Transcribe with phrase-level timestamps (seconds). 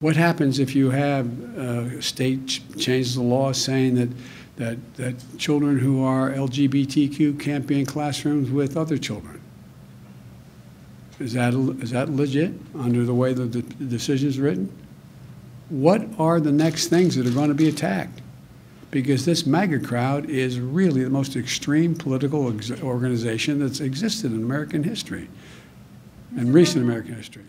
[0.00, 1.26] What happens if you have
[1.58, 4.08] a state ch- changes the law saying that,
[4.54, 9.40] that, that children who are LGBTQ can't be in classrooms with other children?
[11.18, 14.72] Is that, is that legit under the way that the decision is written?
[15.68, 18.20] What are the next things that are going to be attacked?
[18.92, 24.44] Because this MAGA crowd is really the most extreme political ex- organization that's existed in
[24.44, 25.28] American history,
[26.36, 27.42] in recent American history.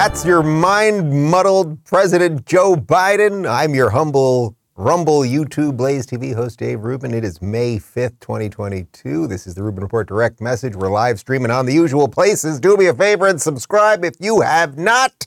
[0.00, 3.50] That's your mind muddled President Joe Biden.
[3.50, 7.12] I'm your humble Rumble YouTube Blaze TV host Dave Rubin.
[7.12, 9.26] It is May 5th, 2022.
[9.26, 10.76] This is the Rubin Report direct message.
[10.76, 12.60] We're live streaming on the usual places.
[12.60, 15.26] Do me a favor and subscribe if you have not.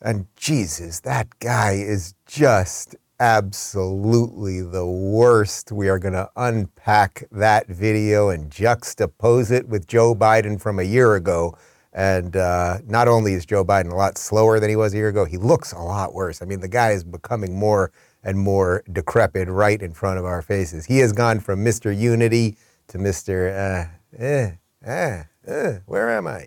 [0.00, 5.72] And Jesus, that guy is just absolutely the worst.
[5.72, 10.84] We are going to unpack that video and juxtapose it with Joe Biden from a
[10.84, 11.54] year ago.
[11.92, 15.08] And uh, not only is Joe Biden a lot slower than he was a year
[15.08, 16.42] ago, he looks a lot worse.
[16.42, 17.90] I mean, the guy is becoming more
[18.22, 20.86] and more decrepit right in front of our faces.
[20.86, 21.96] He has gone from Mr.
[21.96, 22.56] Unity
[22.88, 23.48] to Mr.
[23.50, 24.52] Uh, eh,
[24.84, 26.46] eh, eh, where am I?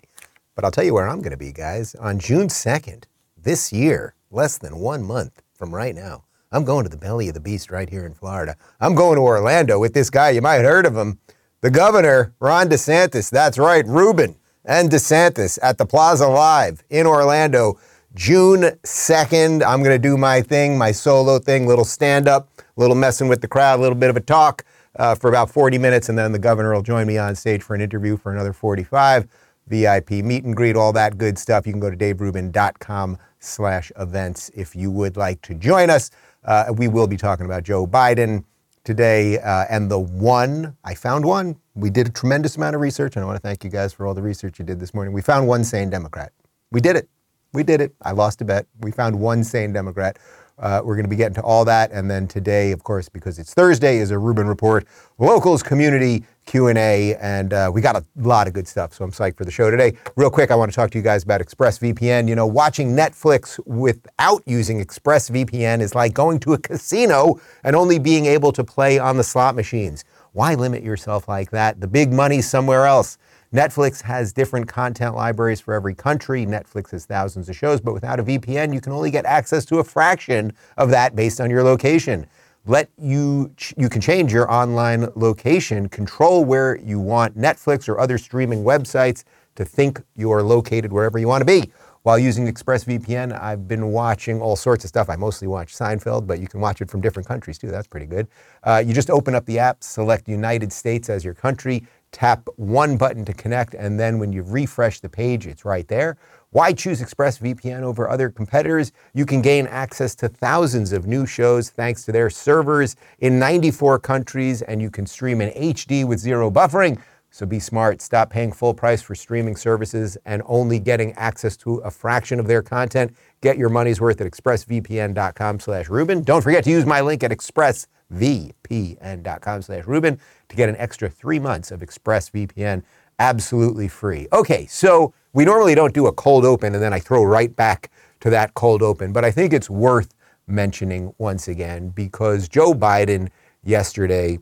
[0.56, 1.96] But I'll tell you where I'm going to be, guys.
[1.96, 3.06] On June 2nd,
[3.38, 7.34] this year, less than one month from right now, I'm going to the belly of
[7.34, 8.58] the beast right here in Florida.
[8.80, 10.32] I'm going to Orlando with this guy.
[10.32, 11.20] You might have heard of him.
[11.62, 13.30] The governor, Ron DeSantis.
[13.30, 17.80] That's right, Rubin and DeSantis at the Plaza Live in Orlando,
[18.14, 19.64] June 2nd.
[19.66, 23.28] I'm going to do my thing, my solo thing, little stand up, a little messing
[23.28, 24.64] with the crowd, a little bit of a talk
[24.98, 27.76] uh, for about 40 minutes, and then the governor will join me on stage for
[27.76, 29.28] an interview for another 45.
[29.68, 31.66] VIP meet and greet, all that good stuff.
[31.66, 36.12] You can go to daverubin.com slash events if you would like to join us.
[36.44, 38.44] Uh, we will be talking about Joe Biden
[38.84, 39.40] today.
[39.40, 41.58] Uh, and the one, I found one.
[41.76, 44.06] We did a tremendous amount of research, and I want to thank you guys for
[44.06, 45.14] all the research you did this morning.
[45.14, 46.32] We found one sane Democrat.
[46.72, 47.10] We did it.
[47.54, 47.94] We did it.
[48.02, 48.66] I lost a bet.
[48.80, 50.18] We found one sane Democrat.
[50.62, 53.40] Uh, we're going to be getting to all that, and then today, of course, because
[53.40, 54.86] it's Thursday, is a Rubin Report
[55.18, 59.38] locals community Q&A, and uh, we got a lot of good stuff, so I'm psyched
[59.38, 59.94] for the show today.
[60.16, 62.28] Real quick, I want to talk to you guys about ExpressVPN.
[62.28, 68.00] You know, watching Netflix without using ExpressVPN is like going to a casino and only
[68.00, 70.04] being able to play on the slot machines.
[70.34, 71.80] Why limit yourself like that?
[71.80, 73.18] The big money's somewhere else.
[73.54, 76.46] Netflix has different content libraries for every country.
[76.46, 79.80] Netflix has thousands of shows, but without a VPN, you can only get access to
[79.80, 82.26] a fraction of that based on your location.
[82.66, 88.18] Let you you can change your online location, control where you want Netflix or other
[88.18, 89.26] streaming websites
[89.56, 91.72] to think you're located wherever you want to be.
[92.04, 95.08] While using ExpressVPN, I've been watching all sorts of stuff.
[95.08, 97.70] I mostly watch Seinfeld, but you can watch it from different countries too.
[97.70, 98.28] That's pretty good.
[98.64, 102.98] Uh, you just open up the app, select United States as your country, tap one
[102.98, 106.18] button to connect, and then when you refresh the page, it's right there.
[106.52, 108.92] Why choose ExpressVPN over other competitors?
[109.14, 114.00] You can gain access to thousands of new shows thanks to their servers in 94
[114.00, 117.02] countries, and you can stream in HD with zero buffering.
[117.32, 118.02] So be smart.
[118.02, 122.48] Stop paying full price for streaming services and only getting access to a fraction of
[122.48, 123.16] their content.
[123.40, 126.24] Get your money's worth at expressvpn.com slash Rubin.
[126.24, 131.40] Don't forget to use my link at expressvpn.com slash Rubin to get an extra three
[131.40, 132.84] months of ExpressVPN
[133.18, 134.28] absolutely free.
[134.34, 137.92] Okay, so we normally don't do a cold open and then I throw right back
[138.20, 140.14] to that cold open, but I think it's worth
[140.48, 143.30] mentioning once again because Joe Biden
[143.64, 144.40] yesterday,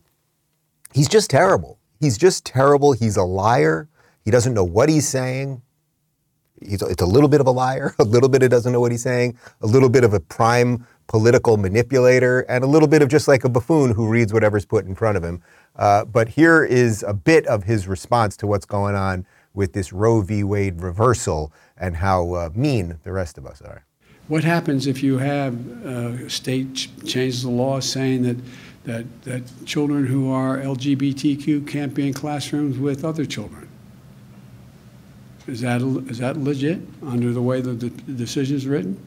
[0.94, 1.79] he's just terrible.
[2.00, 2.94] He's just terrible.
[2.94, 3.90] He's a liar.
[4.24, 5.62] He doesn't know what he's saying.
[6.62, 8.92] He's, it's a little bit of a liar, a little bit he doesn't know what
[8.92, 13.10] he's saying, a little bit of a prime political manipulator, and a little bit of
[13.10, 15.42] just like a buffoon who reads whatever's put in front of him.
[15.76, 19.92] Uh, but here is a bit of his response to what's going on with this
[19.92, 20.44] Roe v.
[20.44, 23.86] Wade reversal and how uh, mean the rest of us are.
[24.28, 28.38] What happens if you have uh, state ch- changes the law saying that,
[28.90, 33.68] that, that children who are LGBTQ can't be in classrooms with other children?
[35.48, 39.00] Is that, is that legit under the way that the decision is written?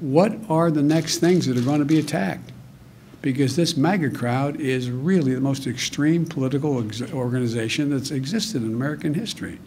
[0.00, 2.52] What are the next things that are going to be attacked?
[3.22, 6.84] Because this MAGA crowd is really the most extreme political
[7.14, 9.58] organization that's existed in American history,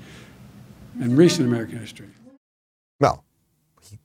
[0.99, 2.09] in recent American history.
[2.99, 3.24] Well,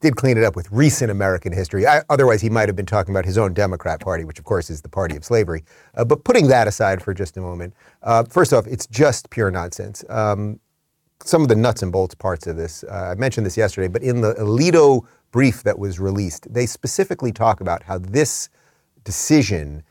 [0.01, 1.87] did clean it up with recent American history.
[1.87, 4.71] I, otherwise, he might have been talking about his own Democrat Party, which, of course,
[4.71, 5.65] is the party of slavery.
[5.95, 9.51] Uh, but putting that aside for just a moment, uh, first off, it's just pure
[9.51, 10.05] nonsense.
[10.09, 10.61] Um,
[11.23, 14.03] some of the nuts and bolts parts of this, uh, I mentioned this yesterday, but
[14.03, 18.49] in the Alito brief that was released, they specifically talk about how this
[19.05, 19.83] decision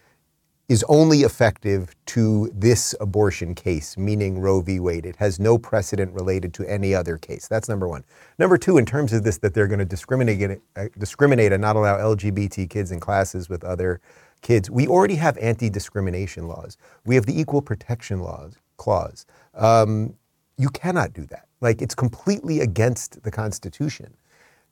[0.70, 4.80] is only effective to this abortion case, meaning Roe v.
[4.80, 5.04] Wade.
[5.04, 7.48] It has no precedent related to any other case.
[7.48, 8.04] That's number one.
[8.38, 11.76] Number two, in terms of this, that they're going to discriminate, uh, discriminate and not
[11.76, 14.00] allow LGBT kids in classes with other
[14.44, 16.78] kids, we already have anti discrimination laws.
[17.04, 19.26] We have the Equal Protection laws, Clause.
[19.56, 20.14] Um,
[20.60, 21.48] you cannot do that.
[21.62, 24.14] Like, it's completely against the Constitution.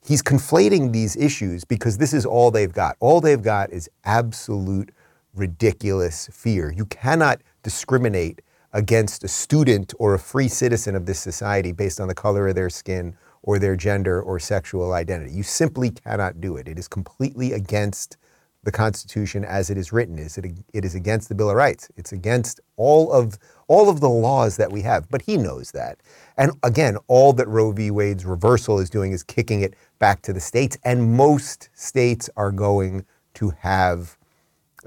[0.05, 2.95] He's conflating these issues because this is all they've got.
[2.99, 4.91] All they've got is absolute
[5.37, 6.71] ridiculous fear.
[6.71, 8.41] You cannot discriminate
[8.73, 12.55] against a student or a free citizen of this society based on the color of
[12.55, 15.31] their skin or their gender or sexual identity.
[15.31, 16.67] You simply cannot do it.
[16.67, 18.17] It is completely against
[18.63, 20.19] the Constitution as it is written.
[20.19, 21.89] Is it, It is against the Bill of Rights.
[21.95, 23.37] It's against all of
[23.69, 25.09] all of the laws that we have.
[25.09, 25.99] But he knows that.
[26.37, 27.91] And again, all that Roe v.
[27.91, 30.77] Wade's reversal is doing is kicking it back to the states.
[30.83, 33.05] And most states are going
[33.35, 34.16] to have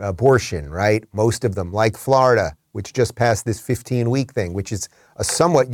[0.00, 1.04] abortion, right?
[1.12, 5.24] Most of them, like Florida, which just passed this 15 week thing, which is a
[5.24, 5.68] somewhat,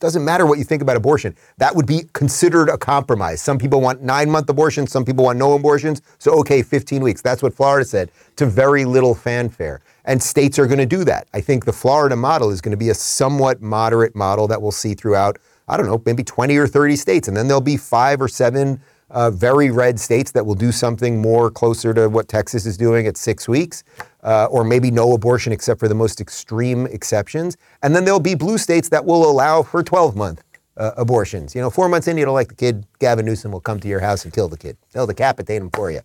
[0.00, 3.40] doesn't matter what you think about abortion, that would be considered a compromise.
[3.40, 6.02] Some people want nine month abortions, some people want no abortions.
[6.18, 7.22] So, okay, 15 weeks.
[7.22, 9.80] That's what Florida said to very little fanfare.
[10.04, 11.26] And states are going to do that.
[11.32, 14.72] I think the Florida model is going to be a somewhat moderate model that we'll
[14.72, 17.28] see throughout, I don't know, maybe 20 or 30 states.
[17.28, 18.80] And then there'll be five or seven
[19.10, 23.06] uh, very red states that will do something more closer to what Texas is doing
[23.06, 23.84] at six weeks,
[24.22, 27.56] uh, or maybe no abortion except for the most extreme exceptions.
[27.82, 30.42] And then there'll be blue states that will allow for 12 month
[30.76, 31.54] uh, abortions.
[31.54, 33.88] You know, four months in, you don't like the kid, Gavin Newsom will come to
[33.88, 34.76] your house and kill the kid.
[34.92, 36.00] They'll decapitate him for you.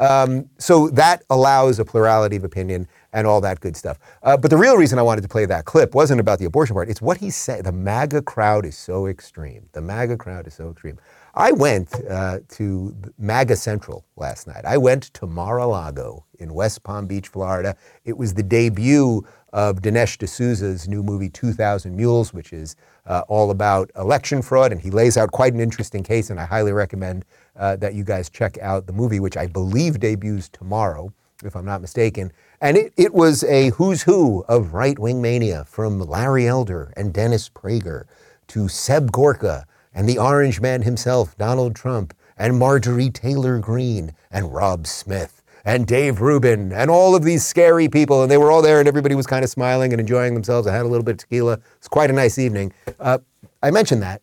[0.00, 3.98] Um, so that allows a plurality of opinion and all that good stuff.
[4.24, 6.74] Uh, but the real reason I wanted to play that clip wasn't about the abortion
[6.74, 6.88] part.
[6.88, 7.64] It's what he said.
[7.64, 9.68] The MAGA crowd is so extreme.
[9.72, 10.98] The MAGA crowd is so extreme.
[11.36, 14.64] I went uh, to MAGA Central last night.
[14.64, 17.76] I went to Mar-a-Lago in West Palm Beach, Florida.
[18.04, 22.76] It was the debut of Dinesh D'Souza's new movie 2000 Mules, which is
[23.06, 26.44] uh, all about election fraud, and he lays out quite an interesting case, and I
[26.44, 27.24] highly recommend
[27.56, 31.12] uh, that you guys check out the movie, which I believe debuts tomorrow,
[31.44, 32.32] if I'm not mistaken.
[32.60, 37.48] And it, it was a who's who of right-wing mania, from Larry Elder and Dennis
[37.48, 38.04] Prager
[38.48, 44.52] to Seb Gorka and the Orange Man himself, Donald Trump, and Marjorie Taylor Greene, and
[44.52, 48.22] Rob Smith, and Dave Rubin, and all of these scary people.
[48.22, 50.66] And they were all there, and everybody was kind of smiling and enjoying themselves.
[50.66, 51.60] I had a little bit of tequila.
[51.76, 52.72] It's quite a nice evening.
[52.98, 53.18] Uh,
[53.62, 54.20] I mention that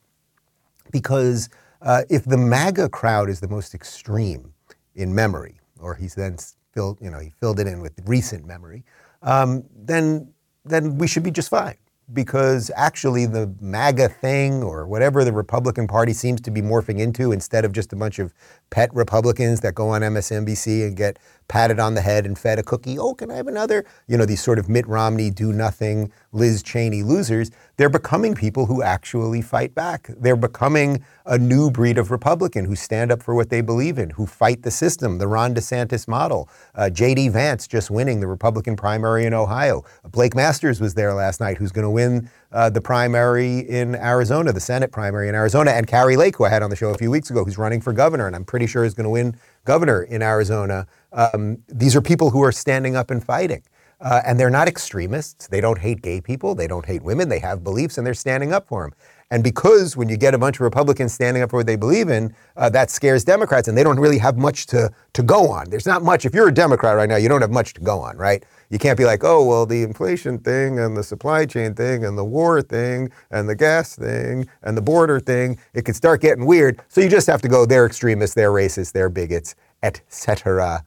[0.92, 1.50] because
[1.82, 4.54] uh, if the MAGA crowd is the most extreme
[4.94, 6.38] in memory, or he's then
[6.74, 8.84] filled, you know, he filled it in with recent memory,
[9.22, 10.34] um, then
[10.64, 11.76] then we should be just fine
[12.14, 17.32] because actually the MAGA thing or whatever the Republican Party seems to be morphing into,
[17.32, 18.34] instead of just a bunch of
[18.70, 21.18] pet Republicans that go on MSNBC and get
[21.52, 23.84] patted on the head and fed a cookie, oh, can I have another?
[24.08, 28.68] You know, these sort of Mitt Romney, do nothing, Liz Cheney losers, they're becoming people
[28.68, 30.10] who actually fight back.
[30.18, 34.12] They're becoming a new breed of Republican who stand up for what they believe in,
[34.12, 36.48] who fight the system, the Ron DeSantis model.
[36.74, 37.28] Uh, J.D.
[37.30, 39.84] Vance just winning the Republican primary in Ohio.
[40.10, 44.54] Blake Masters was there last night, who's going to win uh, the primary in Arizona,
[44.54, 46.98] the Senate primary in Arizona, and Kari Lake, who I had on the show a
[46.98, 49.36] few weeks ago, who's running for governor, and I'm pretty sure is going to win
[49.66, 50.88] governor in Arizona.
[51.12, 53.64] Um, these are people who are standing up and fighting.
[54.02, 55.48] Uh, and they're not extremists.
[55.48, 56.56] They don't hate gay people.
[56.56, 57.30] They don't hate women.
[57.30, 58.94] They have beliefs and they're standing up for them.
[59.30, 62.10] And because when you get a bunch of Republicans standing up for what they believe
[62.10, 65.70] in, uh, that scares Democrats and they don't really have much to, to go on.
[65.70, 66.26] There's not much.
[66.26, 68.44] If you're a Democrat right now, you don't have much to go on, right?
[68.72, 72.18] You can't be like, oh, well, the inflation thing and the supply chain thing and
[72.18, 75.60] the war thing and the gas thing and the border thing.
[75.74, 76.82] It could start getting weird.
[76.88, 80.86] So you just have to go, they're extremists, they're racists, they're bigots, etc.,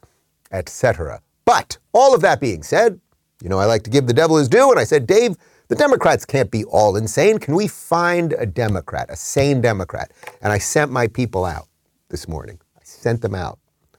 [0.51, 1.21] etc.
[1.45, 2.99] But all of that being said,
[3.43, 4.71] you know, I like to give the devil his due.
[4.71, 5.37] And I said, Dave,
[5.69, 7.39] the Democrats can't be all insane.
[7.39, 10.11] Can we find a Democrat, a sane Democrat?
[10.41, 11.69] And I sent my people out
[12.09, 12.59] this morning.
[12.77, 13.59] I sent them out.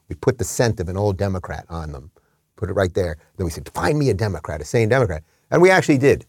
[0.09, 2.09] We put the scent of an old Democrat on them,
[2.55, 3.17] put it right there.
[3.37, 5.23] Then we said, find me a Democrat, a sane Democrat.
[5.51, 6.25] And we actually did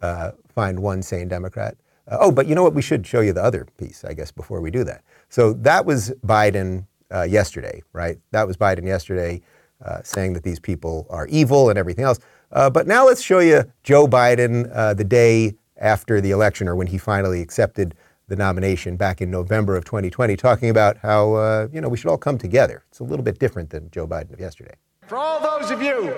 [0.00, 1.76] uh, find one sane Democrat.
[2.08, 2.74] Uh, oh, but you know what?
[2.74, 5.02] We should show you the other piece, I guess, before we do that.
[5.28, 8.18] So that was Biden uh, yesterday, right?
[8.32, 9.40] That was Biden yesterday
[9.84, 12.18] uh, saying that these people are evil and everything else.
[12.50, 16.76] Uh, but now let's show you Joe Biden uh, the day after the election, or
[16.76, 17.94] when he finally accepted
[18.28, 22.18] the nomination back in November of 2020, talking about how you know we should all
[22.18, 22.84] come together.
[22.88, 24.74] It's a little bit different than Joe Biden of yesterday.
[25.06, 26.14] For all those of you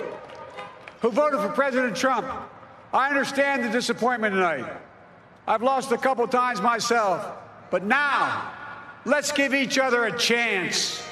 [1.01, 2.25] who voted for President Trump,
[2.93, 4.65] I understand the disappointment tonight.
[5.47, 7.27] I've lost a couple times myself,
[7.71, 8.53] but now
[9.03, 11.03] let's give each other a chance.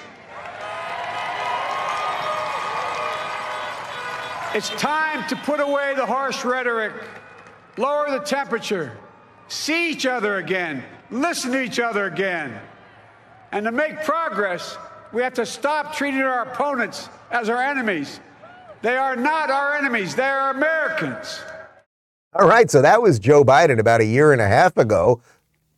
[4.55, 6.93] It's time to put away the harsh rhetoric,
[7.75, 8.95] lower the temperature,
[9.47, 12.59] see each other again, listen to each other again.
[13.51, 14.77] And to make progress,
[15.13, 18.19] we have to stop treating our opponents as our enemies.
[18.81, 21.41] They are not our enemies, they are Americans.
[22.33, 25.21] All right, so that was Joe Biden about a year and a half ago.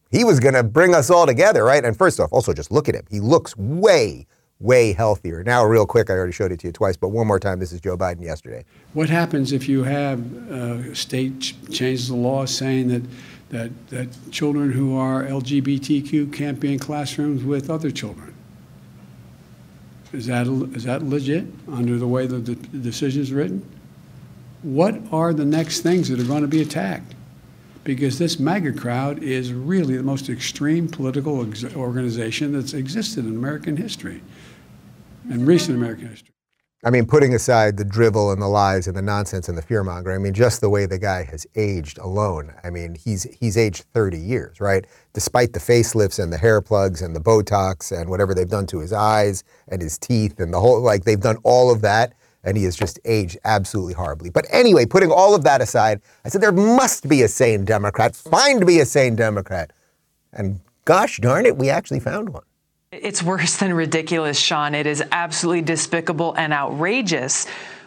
[0.10, 1.84] He was going to bring us all together, right?
[1.84, 3.04] And first off, also just look at him.
[3.10, 4.26] He looks way,
[4.60, 5.44] way healthier.
[5.44, 7.60] Now, real quick, I already showed it to you twice, but one more time.
[7.60, 8.64] This is Joe Biden yesterday.
[8.94, 13.04] What happens if you have a uh, state ch- changes the law saying that,
[13.50, 18.35] that, that children who are LGBTQ can't be in classrooms with other children?
[20.16, 23.68] Is that, is that legit under the way the, the decision is written?
[24.64, 27.14] What are the next things that are going to be attacked?
[27.84, 31.46] Because this MAGA crowd is really the most extreme political
[31.76, 34.22] organization that's existed in American history
[35.30, 36.35] in recent American history.
[36.86, 39.84] I mean, putting aside the drivel and the lies and the nonsense and the fear
[39.84, 42.54] mongering, I mean, just the way the guy has aged alone.
[42.64, 44.86] I mean, he's he's aged 30 years, right?
[45.12, 48.80] Despite the facelifts and the hair plugs and the Botox and whatever they've done to
[48.80, 52.14] his eyes and his teeth and the whole, like they've done all of that,
[52.44, 54.30] and he has just aged absolutely horribly.
[54.30, 58.16] But anyway, putting all of that aside, I said there must be a sane Democrat.
[58.16, 59.74] Find me a sane Democrat,
[60.34, 62.44] and gosh darn it, we actually found one.
[63.02, 64.74] It's worse than ridiculous, Sean.
[64.74, 67.46] It is absolutely despicable and outrageous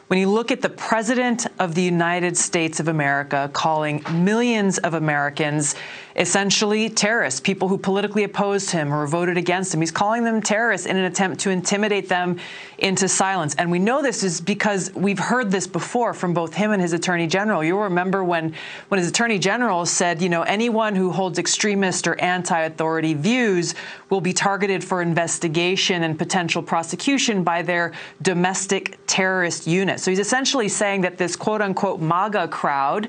[0.08, 4.92] when you look at the President of the United States of America calling millions of
[4.92, 5.74] Americans
[6.18, 9.80] essentially terrorists, people who politically opposed him or voted against him.
[9.80, 12.40] He's calling them terrorists in an attempt to intimidate them
[12.78, 13.54] into silence.
[13.54, 16.92] And we know this is because we've heard this before from both him and his
[16.92, 17.62] attorney general.
[17.62, 18.52] You'll remember when,
[18.88, 23.76] when his attorney general said, you know, anyone who holds extremist or anti authority views
[24.10, 30.00] will be targeted for investigation and potential prosecution by their domestic terrorist unit.
[30.00, 33.08] So he's essentially saying that this quote unquote MAGA crowd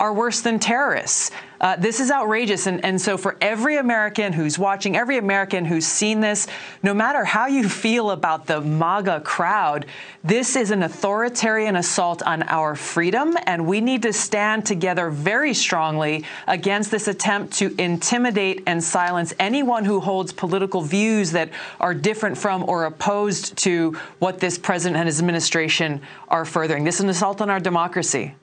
[0.00, 1.30] are worse than terrorists.
[1.60, 2.66] Uh, this is outrageous.
[2.66, 6.46] And, and so, for every American who's watching, every American who's seen this,
[6.82, 9.86] no matter how you feel about the MAGA crowd,
[10.22, 13.36] this is an authoritarian assault on our freedom.
[13.46, 19.34] And we need to stand together very strongly against this attempt to intimidate and silence
[19.38, 21.50] anyone who holds political views that
[21.80, 26.84] are different from or opposed to what this president and his administration are furthering.
[26.84, 28.34] This is an assault on our democracy.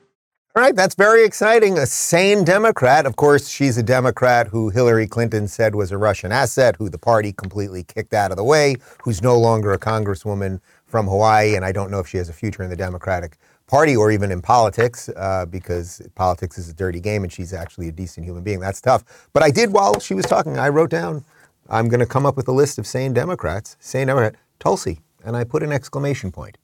[0.56, 1.76] All right, that's very exciting.
[1.76, 3.04] A sane Democrat.
[3.04, 6.96] Of course, she's a Democrat who Hillary Clinton said was a Russian asset, who the
[6.96, 11.56] party completely kicked out of the way, who's no longer a congresswoman from Hawaii.
[11.56, 13.36] And I don't know if she has a future in the Democratic
[13.66, 17.88] Party or even in politics, uh, because politics is a dirty game and she's actually
[17.88, 18.58] a decent human being.
[18.58, 19.28] That's tough.
[19.34, 21.22] But I did, while she was talking, I wrote down,
[21.68, 23.76] I'm going to come up with a list of sane Democrats.
[23.78, 25.00] Sane Democrat, Tulsi.
[25.22, 26.56] And I put an exclamation point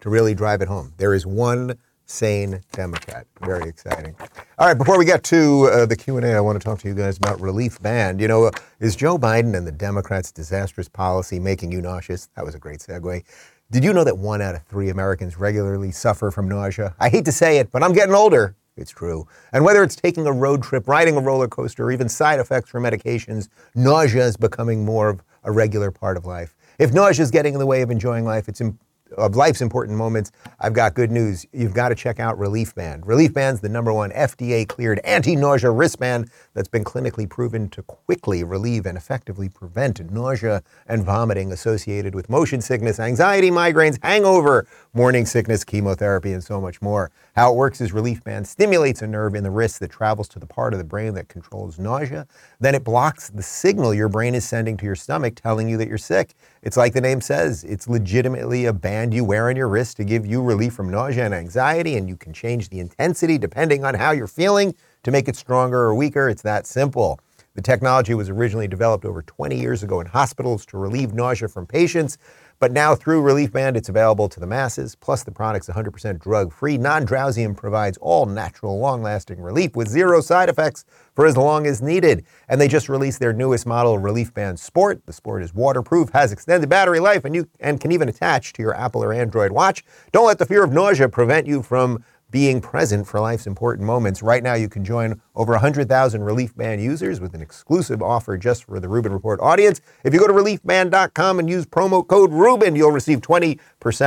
[0.00, 0.94] to really drive it home.
[0.96, 1.76] There is one
[2.10, 3.26] sane Democrat.
[3.42, 4.14] Very exciting.
[4.58, 6.94] All right, before we get to uh, the Q&A, I want to talk to you
[6.94, 8.20] guys about Relief Band.
[8.20, 8.50] You know, uh,
[8.80, 12.28] is Joe Biden and the Democrats' disastrous policy making you nauseous?
[12.34, 13.22] That was a great segue.
[13.70, 16.94] Did you know that one out of three Americans regularly suffer from nausea?
[16.98, 18.56] I hate to say it, but I'm getting older.
[18.76, 19.28] It's true.
[19.52, 22.70] And whether it's taking a road trip, riding a roller coaster, or even side effects
[22.70, 26.56] from medications, nausea is becoming more of a regular part of life.
[26.78, 29.96] If nausea is getting in the way of enjoying life, it's important of life's important
[29.96, 31.46] moments, I've got good news.
[31.52, 33.06] You've got to check out Relief Band.
[33.06, 37.82] Relief Band's the number one FDA cleared anti nausea wristband that's been clinically proven to
[37.82, 44.66] quickly relieve and effectively prevent nausea and vomiting associated with motion sickness, anxiety, migraines, hangover,
[44.92, 47.12] morning sickness, chemotherapy, and so much more.
[47.36, 50.40] How it works is Relief Band stimulates a nerve in the wrist that travels to
[50.40, 52.26] the part of the brain that controls nausea.
[52.58, 55.86] Then it blocks the signal your brain is sending to your stomach telling you that
[55.86, 56.34] you're sick.
[56.62, 60.04] It's like the name says, it's legitimately a band you wear on your wrist to
[60.04, 63.94] give you relief from nausea and anxiety, and you can change the intensity depending on
[63.94, 66.28] how you're feeling to make it stronger or weaker.
[66.28, 67.20] It's that simple.
[67.54, 71.66] The technology was originally developed over 20 years ago in hospitals to relieve nausea from
[71.66, 72.16] patients.
[72.60, 74.94] But now through Relief Band, it's available to the masses.
[74.94, 79.74] Plus, the product's 100% drug free, non drowsy, and provides all natural, long lasting relief
[79.74, 80.84] with zero side effects
[81.16, 82.26] for as long as needed.
[82.50, 85.06] And they just released their newest model, Relief Band Sport.
[85.06, 88.62] The Sport is waterproof, has extended battery life, and you and can even attach to
[88.62, 89.82] your Apple or Android watch.
[90.12, 94.22] Don't let the fear of nausea prevent you from being present for life's important moments.
[94.22, 98.64] Right now, you can join over 100,000 Relief Band users with an exclusive offer just
[98.64, 99.80] for the Rubin Report audience.
[100.04, 103.58] If you go to reliefband.com and use promo code Rubin, you'll receive 20%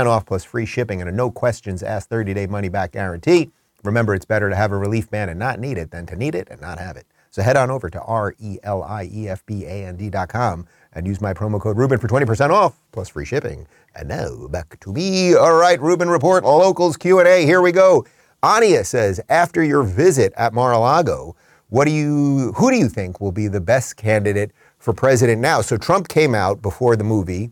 [0.05, 3.51] off plus free shipping and a no questions asked 30 day money back guarantee.
[3.83, 6.35] Remember, it's better to have a relief band and not need it than to need
[6.35, 7.05] it and not have it.
[7.33, 10.67] So head on over to R E L I E F B A N D.com
[10.95, 13.67] and use my promo code Rubin for 20% off plus free shipping.
[13.95, 15.35] And now back to me.
[15.35, 17.45] All right, Rubin Report, locals Q&A.
[17.45, 18.05] Here we go.
[18.43, 21.35] Ania says, after your visit at Mar-a-Lago,
[21.69, 25.61] what do you, who do you think will be the best candidate for president now?
[25.61, 27.51] So Trump came out before the movie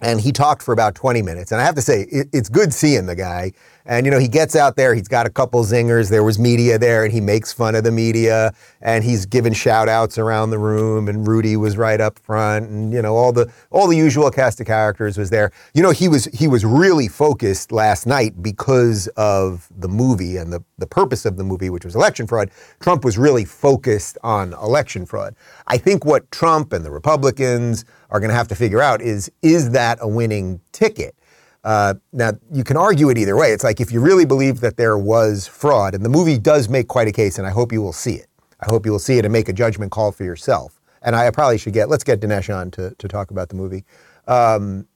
[0.00, 1.50] and he talked for about 20 minutes.
[1.50, 3.52] And I have to say, it, it's good seeing the guy.
[3.86, 6.08] And, you know, he gets out there, he's got a couple zingers.
[6.08, 9.90] There was media there, and he makes fun of the media, and he's giving shout
[9.90, 13.52] outs around the room, and Rudy was right up front, and, you know, all the
[13.70, 15.50] all the usual cast of characters was there.
[15.74, 20.50] You know, he was he was really focused last night because of the movie and
[20.50, 22.50] the, the purpose of the movie, which was election fraud.
[22.80, 25.34] Trump was really focused on election fraud.
[25.66, 29.30] I think what Trump and the Republicans are going to have to figure out is
[29.42, 31.14] is that a winning ticket?
[31.64, 33.52] Uh, now, you can argue it either way.
[33.52, 36.88] It's like if you really believe that there was fraud, and the movie does make
[36.88, 38.26] quite a case, and I hope you will see it.
[38.60, 40.80] I hope you will see it and make a judgment call for yourself.
[41.02, 43.84] And I probably should get, let's get Dinesh on to, to talk about the movie.
[44.26, 44.86] Um,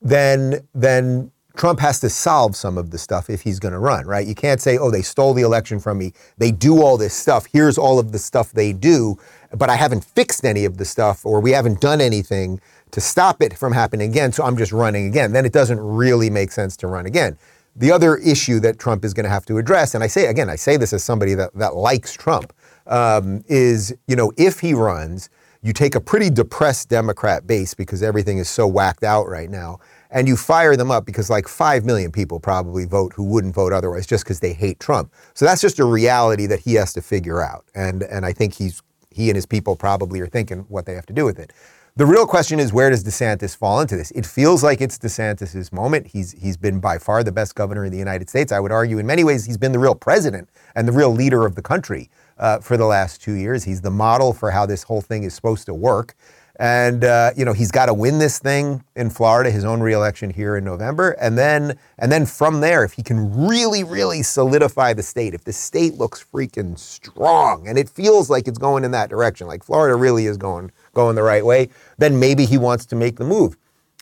[0.00, 4.06] then, then Trump has to solve some of the stuff if he's going to run,
[4.06, 4.26] right?
[4.26, 6.12] You can't say, oh, they stole the election from me.
[6.38, 7.46] They do all this stuff.
[7.52, 9.18] Here's all of the stuff they do,
[9.52, 12.60] but I haven't fixed any of the stuff or we haven't done anything
[12.92, 15.32] to stop it from happening again, so I'm just running again.
[15.32, 17.38] Then it doesn't really make sense to run again.
[17.76, 20.50] The other issue that Trump is going to have to address, and I say again,
[20.50, 22.52] I say this as somebody that, that likes Trump,
[22.86, 25.30] um, is you know if he runs,
[25.62, 29.78] you take a pretty depressed Democrat base because everything is so whacked out right now,
[30.10, 33.72] and you fire them up because like five million people probably vote who wouldn't vote
[33.72, 35.12] otherwise just because they hate Trump.
[35.34, 38.54] So that's just a reality that he has to figure out, and and I think
[38.54, 41.52] he's he and his people probably are thinking what they have to do with it.
[41.98, 44.12] The real question is where does DeSantis fall into this?
[44.12, 46.06] It feels like it's DeSantis's moment.
[46.06, 48.52] He's he's been by far the best governor in the United States.
[48.52, 51.44] I would argue in many ways he's been the real president and the real leader
[51.44, 53.64] of the country uh, for the last two years.
[53.64, 56.14] He's the model for how this whole thing is supposed to work.
[56.60, 60.30] And uh, you know he's got to win this thing in Florida, his own reelection
[60.30, 64.92] here in November, and then and then from there, if he can really, really solidify
[64.92, 68.92] the state, if the state looks freaking strong, and it feels like it's going in
[68.92, 71.68] that direction, like Florida really is going going the right way,
[71.98, 73.56] then maybe he wants to make the move.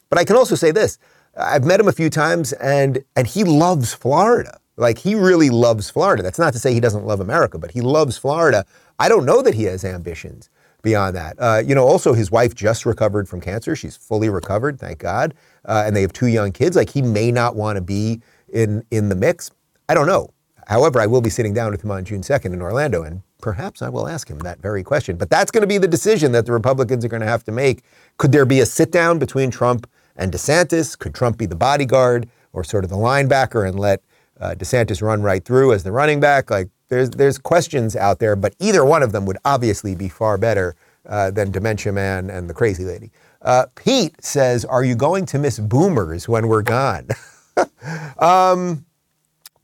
[0.08, 0.98] But I can also say this
[1.36, 4.58] I've met him a few times and, and he loves Florida.
[4.78, 6.22] Like he really loves Florida.
[6.22, 8.64] That's not to say he doesn't love America, but he loves Florida.
[8.98, 10.48] I don't know that he has ambitions
[10.82, 11.36] beyond that.
[11.38, 13.76] Uh, you know, also his wife just recovered from cancer.
[13.76, 15.34] She's fully recovered, thank God.
[15.66, 16.76] Uh, and they have two young kids.
[16.76, 19.50] Like he may not want to be in in the mix.
[19.88, 20.30] I don't know.
[20.66, 23.82] However, I will be sitting down with him on June 2nd in Orlando, and perhaps
[23.82, 25.16] I will ask him that very question.
[25.16, 27.52] But that's going to be the decision that the Republicans are going to have to
[27.52, 27.82] make.
[28.18, 30.98] Could there be a sit down between Trump and DeSantis?
[30.98, 34.02] Could Trump be the bodyguard or sort of the linebacker and let
[34.40, 36.50] uh, DeSantis run right through as the running back?
[36.50, 40.38] Like, there's there's questions out there, but either one of them would obviously be far
[40.38, 40.76] better
[41.08, 43.10] uh, than Dementia Man and the Crazy Lady.
[43.42, 47.08] Uh, Pete says, "Are you going to miss Boomers when we're gone?"
[48.18, 48.85] um,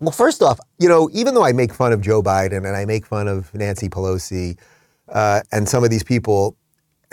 [0.02, 2.84] well, first off, you know, even though I make fun of Joe Biden and I
[2.84, 4.58] make fun of Nancy Pelosi
[5.08, 6.56] uh, and some of these people,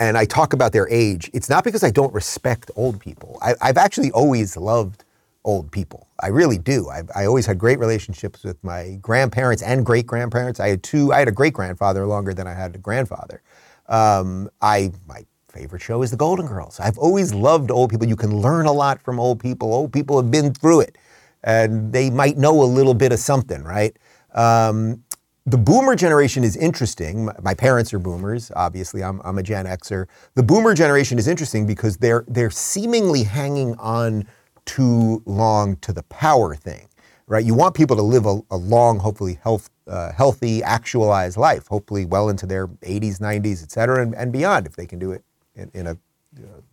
[0.00, 3.38] and I talk about their age, it's not because I don't respect old people.
[3.42, 5.04] I, have actually always loved
[5.44, 6.08] old people.
[6.20, 6.88] I really do.
[6.88, 10.58] I've, I always had great relationships with my grandparents and great grandparents.
[10.58, 11.12] I had two.
[11.12, 13.40] I had a great grandfather longer than I had a grandfather.
[13.88, 16.80] Um, I my favorite show is The Golden Girls.
[16.80, 18.08] I've always loved old people.
[18.08, 19.72] You can learn a lot from old people.
[19.72, 20.96] Old people have been through it
[21.44, 23.96] and they might know a little bit of something, right?
[24.34, 25.02] Um,
[25.46, 27.28] the boomer generation is interesting.
[27.42, 28.52] My parents are boomers.
[28.54, 30.06] Obviously, I'm, I'm a Gen Xer.
[30.34, 34.26] The boomer generation is interesting because they're they're seemingly hanging on
[34.66, 36.86] too long to the power thing,
[37.26, 37.44] right?
[37.44, 42.04] You want people to live a, a long, hopefully health, uh, healthy, actualized life, hopefully
[42.04, 45.24] well into their 80s, 90s, et cetera, and, and beyond if they can do it
[45.56, 45.96] in, in a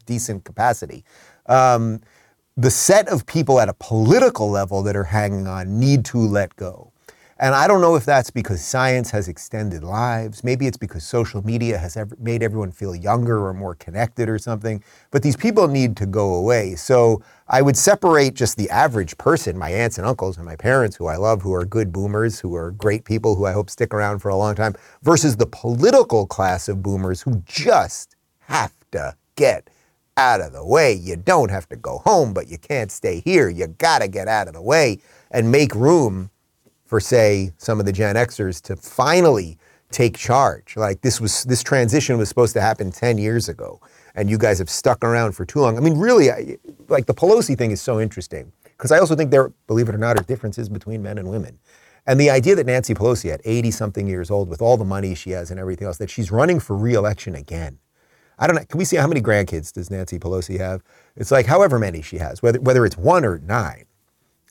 [0.06, 1.04] decent capacity.
[1.48, 2.02] Um,
[2.58, 6.56] the set of people at a political level that are hanging on need to let
[6.56, 6.92] go.
[7.40, 10.44] And I don't know if that's because science has extended lives.
[10.44, 14.84] Maybe it's because social media has made everyone feel younger or more connected or something.
[15.12, 16.74] But these people need to go away.
[16.74, 20.96] So I would separate just the average person, my aunts and uncles and my parents,
[20.96, 23.94] who I love, who are good boomers, who are great people, who I hope stick
[23.94, 29.16] around for a long time, versus the political class of boomers who just have to
[29.36, 29.70] get
[30.18, 30.94] out of the way.
[30.94, 33.48] You don't have to go home, but you can't stay here.
[33.50, 35.00] You got to get out of the way
[35.32, 36.32] and make room
[36.86, 39.58] for, say, some of the Gen Xers to finally
[39.92, 40.76] take charge.
[40.76, 43.80] Like this was this transition was supposed to happen 10 years ago,
[44.16, 45.78] and you guys have stuck around for too long.
[45.78, 46.58] I mean, really, I,
[46.90, 50.00] like the Pelosi thing is so interesting because I also think there, believe it or
[50.00, 51.60] not, are differences between men and women.
[52.06, 55.14] And the idea that Nancy Pelosi, at 80 something years old, with all the money
[55.14, 57.80] she has and everything else, that she's running for reelection again.
[58.40, 58.66] I don't know.
[58.66, 60.84] Can we see how many grandkids does Nancy Pelosi have?
[61.16, 63.86] It's like however many she has, whether, whether it's one or nine.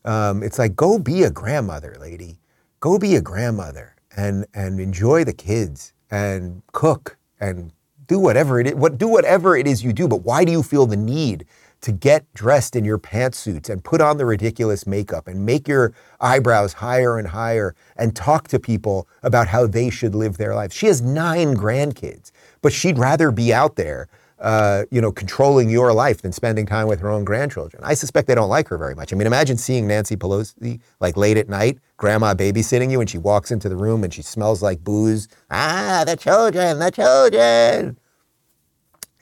[0.05, 2.39] Um, it's like, go be a grandmother, lady.
[2.81, 7.73] Go be a grandmother and, and enjoy the kids and cook and
[8.07, 10.07] do whatever it is, what, do whatever it is you do.
[10.09, 11.47] But why do you feel the need
[11.83, 15.93] to get dressed in your pantsuits and put on the ridiculous makeup and make your
[16.21, 20.75] eyebrows higher and higher and talk to people about how they should live their lives.
[20.75, 22.33] She has nine grandkids,
[22.67, 24.09] but she'd rather be out there,
[24.41, 27.81] uh, you know, controlling your life than spending time with her own grandchildren.
[27.87, 29.13] I suspect they don't like her very much.
[29.13, 33.19] I mean, imagine seeing Nancy Pelosi like late at night, grandma babysitting you, and she
[33.19, 35.29] walks into the room and she smells like booze.
[35.49, 38.01] Ah, the children, the children.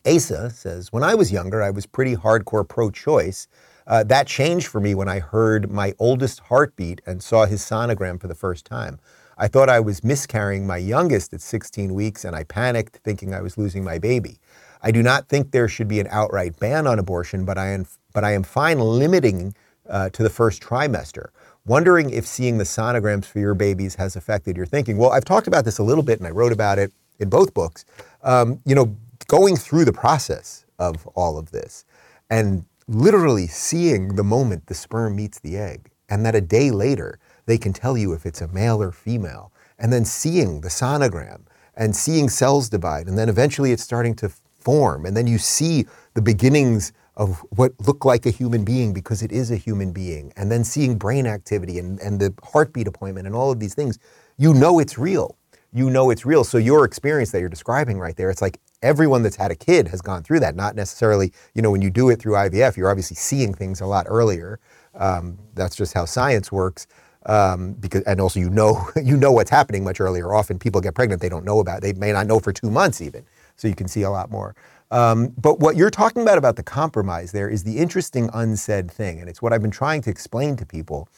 [0.07, 3.47] Asa says, When I was younger, I was pretty hardcore pro choice.
[3.87, 8.19] Uh, that changed for me when I heard my oldest heartbeat and saw his sonogram
[8.19, 8.99] for the first time.
[9.39, 13.41] I thought I was miscarrying my youngest at 16 weeks and I panicked thinking I
[13.41, 14.39] was losing my baby.
[14.83, 17.87] I do not think there should be an outright ban on abortion, but I am,
[18.13, 19.55] but I am fine limiting
[19.89, 21.29] uh, to the first trimester.
[21.67, 24.99] Wondering if seeing the sonograms for your babies has affected your thinking.
[24.99, 27.55] Well, I've talked about this a little bit and I wrote about it in both
[27.55, 27.85] books.
[28.23, 28.95] Um, you know,
[29.27, 31.85] going through the process of all of this
[32.29, 37.19] and literally seeing the moment the sperm meets the egg, and that a day later
[37.47, 41.43] they can tell you if it's a male or female, and then seeing the sonogram
[41.77, 45.87] and seeing cells divide, and then eventually it's starting to form, and then you see
[46.15, 50.33] the beginnings of what look like a human being because it is a human being,
[50.37, 53.99] and then seeing brain activity and, and the heartbeat appointment and all of these things,
[54.37, 55.37] you know it's real.
[55.73, 56.45] You know it's real.
[56.45, 59.89] So your experience that you're describing right there, it's like everyone that's had a kid
[59.89, 60.55] has gone through that.
[60.55, 63.87] Not necessarily, you know, when you do it through IVF, you're obviously seeing things a
[63.87, 64.61] lot earlier.
[64.95, 66.87] Um, that's just how science works.
[67.27, 70.35] Um, because and also you know you know what's happening much earlier.
[70.35, 71.83] Often people get pregnant, they don't know about.
[71.83, 73.25] They may not know for two months even.
[73.57, 74.55] So you can see a lot more.
[74.91, 79.21] Um, but what you're talking about about the compromise there is the interesting unsaid thing,
[79.21, 81.09] and it's what I've been trying to explain to people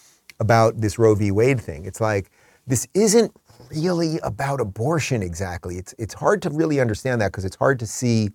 [0.40, 1.31] about this Roe v.
[1.31, 1.85] Wade thing.
[1.85, 2.31] It's like
[2.66, 3.33] this isn't
[3.71, 5.77] really about abortion exactly.
[5.77, 8.31] It's it's hard to really understand that because it's hard to see.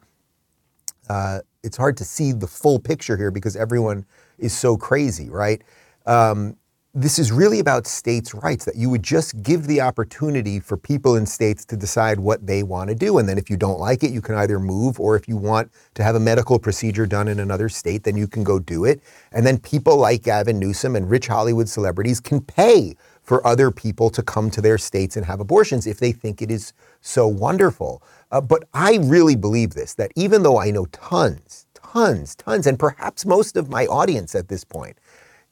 [1.10, 4.06] Uh, it's hard to see the full picture here because everyone
[4.38, 5.62] is so crazy, right?
[6.06, 6.56] Um,
[6.94, 11.16] this is really about states' rights, that you would just give the opportunity for people
[11.16, 13.18] in states to decide what they want to do.
[13.18, 15.72] And then if you don't like it, you can either move, or if you want
[15.94, 19.02] to have a medical procedure done in another state, then you can go do it.
[19.32, 24.10] And then people like Gavin Newsom and rich Hollywood celebrities can pay for other people
[24.10, 28.04] to come to their states and have abortions if they think it is so wonderful.
[28.32, 32.78] Uh, but I really believe this that even though I know tons, tons, tons, and
[32.78, 34.98] perhaps most of my audience at this point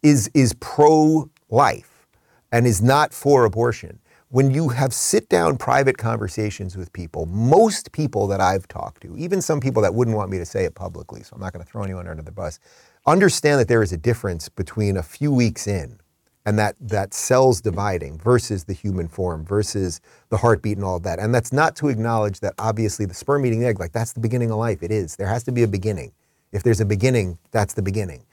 [0.04, 2.08] is, is pro life
[2.52, 7.92] and is not for abortion, when you have sit down private conversations with people, most
[7.92, 10.76] people that I've talked to, even some people that wouldn't want me to say it
[10.76, 12.60] publicly, so I'm not going to throw anyone under the bus,
[13.08, 16.00] understand that there is a difference between a few weeks in
[16.46, 21.04] and that that cells dividing versus the human form versus the heartbeat and all of
[21.04, 21.20] that.
[21.20, 24.52] And that's not to acknowledge that obviously the sperm eating egg, like that's the beginning
[24.52, 24.84] of life.
[24.84, 25.16] It is.
[25.16, 26.12] There has to be a beginning.
[26.52, 28.26] If there's a beginning, that's the beginning.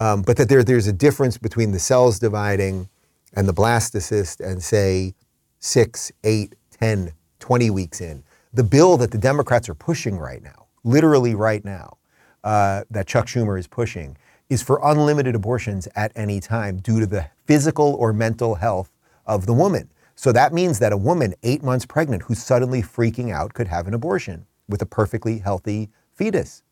[0.00, 2.88] Um, but that there, there's a difference between the cells dividing
[3.34, 5.14] and the blastocyst and say
[5.60, 8.24] six, eight, 10, 20 weeks in.
[8.52, 11.98] The bill that the Democrats are pushing right now, literally right now,
[12.42, 14.16] uh, that Chuck Schumer is pushing,
[14.48, 18.90] is for unlimited abortions at any time due to the physical or mental health
[19.26, 19.88] of the woman.
[20.16, 23.86] So that means that a woman eight months pregnant who's suddenly freaking out could have
[23.86, 26.62] an abortion with a perfectly healthy fetus.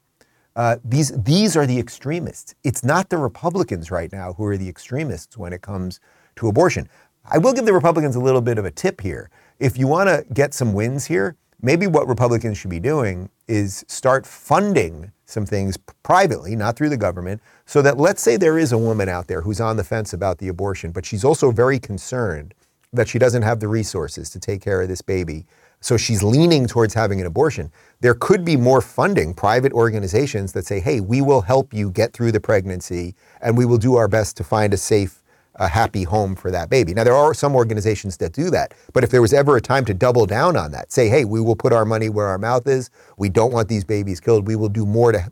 [0.58, 2.52] Uh, these, these are the extremists.
[2.64, 6.00] It's not the Republicans right now who are the extremists when it comes
[6.34, 6.88] to abortion.
[7.24, 9.30] I will give the Republicans a little bit of a tip here.
[9.60, 13.84] If you want to get some wins here, maybe what Republicans should be doing is
[13.86, 18.72] start funding some things privately, not through the government, so that let's say there is
[18.72, 21.78] a woman out there who's on the fence about the abortion, but she's also very
[21.78, 22.52] concerned
[22.92, 25.44] that she doesn't have the resources to take care of this baby.
[25.80, 27.70] So she's leaning towards having an abortion.
[28.00, 32.12] There could be more funding, private organizations that say, hey, we will help you get
[32.12, 35.22] through the pregnancy and we will do our best to find a safe,
[35.56, 36.94] a happy home for that baby.
[36.94, 39.84] Now, there are some organizations that do that, but if there was ever a time
[39.84, 42.66] to double down on that, say, hey, we will put our money where our mouth
[42.66, 45.30] is, we don't want these babies killed, we will do more to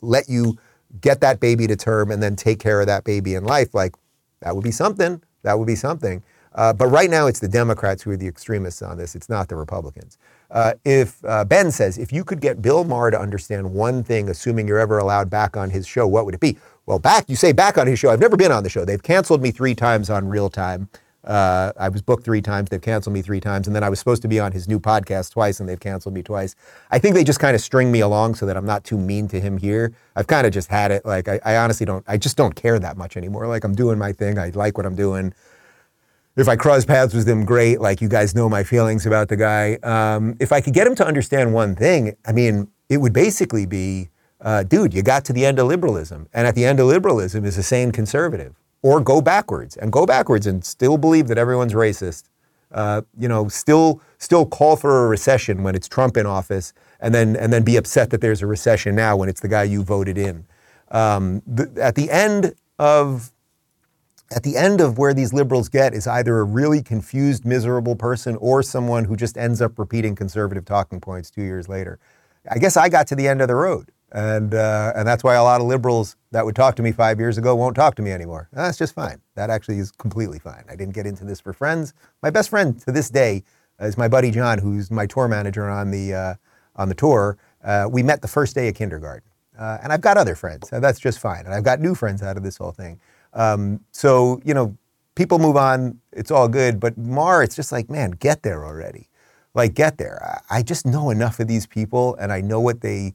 [0.00, 0.56] let you
[1.00, 3.94] get that baby to term and then take care of that baby in life, like
[4.40, 5.20] that would be something.
[5.42, 6.22] That would be something.
[6.54, 9.14] Uh, but right now, it's the Democrats who are the extremists on this.
[9.14, 10.18] It's not the Republicans.
[10.50, 14.28] Uh, if uh, Ben says, if you could get Bill Maher to understand one thing,
[14.28, 16.56] assuming you're ever allowed back on his show, what would it be?
[16.86, 18.10] Well, back, you say back on his show.
[18.10, 18.84] I've never been on the show.
[18.84, 20.88] They've canceled me three times on real time.
[21.22, 22.70] Uh, I was booked three times.
[22.70, 23.66] They've canceled me three times.
[23.66, 26.14] And then I was supposed to be on his new podcast twice, and they've canceled
[26.14, 26.56] me twice.
[26.90, 29.28] I think they just kind of string me along so that I'm not too mean
[29.28, 29.92] to him here.
[30.16, 31.04] I've kind of just had it.
[31.04, 33.46] Like, I, I honestly don't, I just don't care that much anymore.
[33.46, 34.38] Like, I'm doing my thing.
[34.38, 35.34] I like what I'm doing.
[36.38, 37.80] If I cross paths with him, great.
[37.80, 39.74] Like, you guys know my feelings about the guy.
[39.82, 43.66] Um, if I could get him to understand one thing, I mean, it would basically
[43.66, 46.28] be, uh, dude, you got to the end of liberalism.
[46.32, 50.06] And at the end of liberalism is a sane conservative or go backwards and go
[50.06, 52.28] backwards and still believe that everyone's racist.
[52.70, 57.14] Uh, you know, still still call for a recession when it's Trump in office, and
[57.14, 59.82] then and then be upset that there's a recession now when it's the guy you
[59.82, 60.46] voted in.
[60.90, 63.32] Um, the, at the end of
[64.30, 68.36] at the end of where these liberals get is either a really confused, miserable person
[68.36, 71.98] or someone who just ends up repeating conservative talking points two years later.
[72.50, 73.90] I guess I got to the end of the road.
[74.10, 77.18] And, uh, and that's why a lot of liberals that would talk to me five
[77.18, 78.48] years ago won't talk to me anymore.
[78.52, 79.20] That's just fine.
[79.34, 80.64] That actually is completely fine.
[80.68, 81.92] I didn't get into this for friends.
[82.22, 83.44] My best friend to this day
[83.80, 86.34] is my buddy John, who's my tour manager on the, uh,
[86.76, 87.36] on the tour.
[87.62, 89.28] Uh, we met the first day of kindergarten.
[89.58, 91.44] Uh, and I've got other friends, and that's just fine.
[91.44, 93.00] And I've got new friends out of this whole thing.
[93.38, 94.76] Um, so, you know,
[95.14, 96.78] people move on, it's all good.
[96.78, 99.08] But Maher, it's just like, man, get there already.
[99.54, 100.42] Like, get there.
[100.50, 103.14] I, I just know enough of these people, and I know what they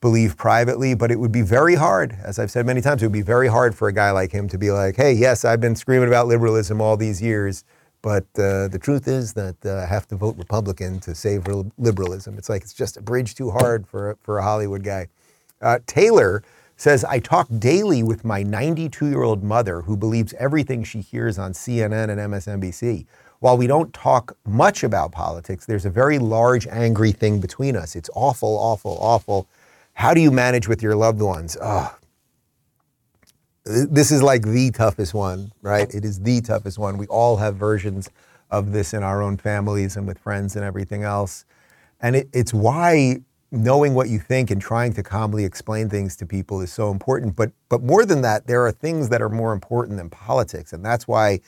[0.00, 3.12] believe privately, but it would be very hard, as I've said many times, it would
[3.12, 5.74] be very hard for a guy like him to be like, hey, yes, I've been
[5.74, 7.64] screaming about liberalism all these years,
[8.02, 11.46] but uh, the truth is that uh, I have to vote Republican to save
[11.78, 12.36] liberalism.
[12.36, 15.08] It's like it's just a bridge too hard for, for a Hollywood guy.
[15.62, 16.42] Uh, Taylor
[16.76, 21.38] says, I talk daily with my 92 year old mother who believes everything she hears
[21.38, 23.06] on CNN and MSNBC.
[23.40, 27.94] While we don't talk much about politics, there's a very large, angry thing between us.
[27.94, 29.48] It's awful, awful, awful.
[29.92, 31.56] How do you manage with your loved ones?
[31.60, 31.94] Oh,
[33.64, 35.92] this is like the toughest one, right?
[35.94, 36.98] It is the toughest one.
[36.98, 38.10] We all have versions
[38.50, 41.44] of this in our own families and with friends and everything else.
[42.00, 43.20] And it, it's why
[43.54, 47.36] knowing what you think and trying to calmly explain things to people is so important.
[47.36, 50.72] But, but more than that, there are things that are more important than politics.
[50.72, 51.40] And that's why,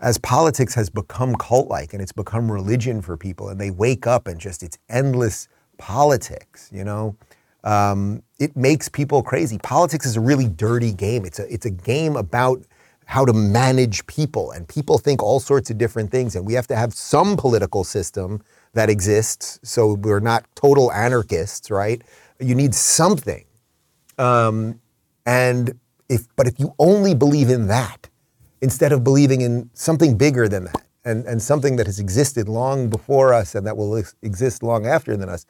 [0.00, 4.06] as politics has become cult like and it's become religion for people, and they wake
[4.06, 7.16] up and just it's endless politics, you know?
[7.64, 9.58] Um, it makes people crazy.
[9.58, 11.24] Politics is a really dirty game.
[11.24, 12.62] It's a, it's a game about
[13.06, 16.66] how to manage people, and people think all sorts of different things, and we have
[16.66, 18.42] to have some political system
[18.74, 22.02] that exists so we're not total anarchists, right?
[22.38, 23.44] You need something.
[24.18, 24.80] Um,
[25.26, 25.78] and
[26.08, 28.08] if, but if you only believe in that,
[28.60, 32.90] instead of believing in something bigger than that, and, and something that has existed long
[32.90, 35.46] before us and that will ex- exist long after than us,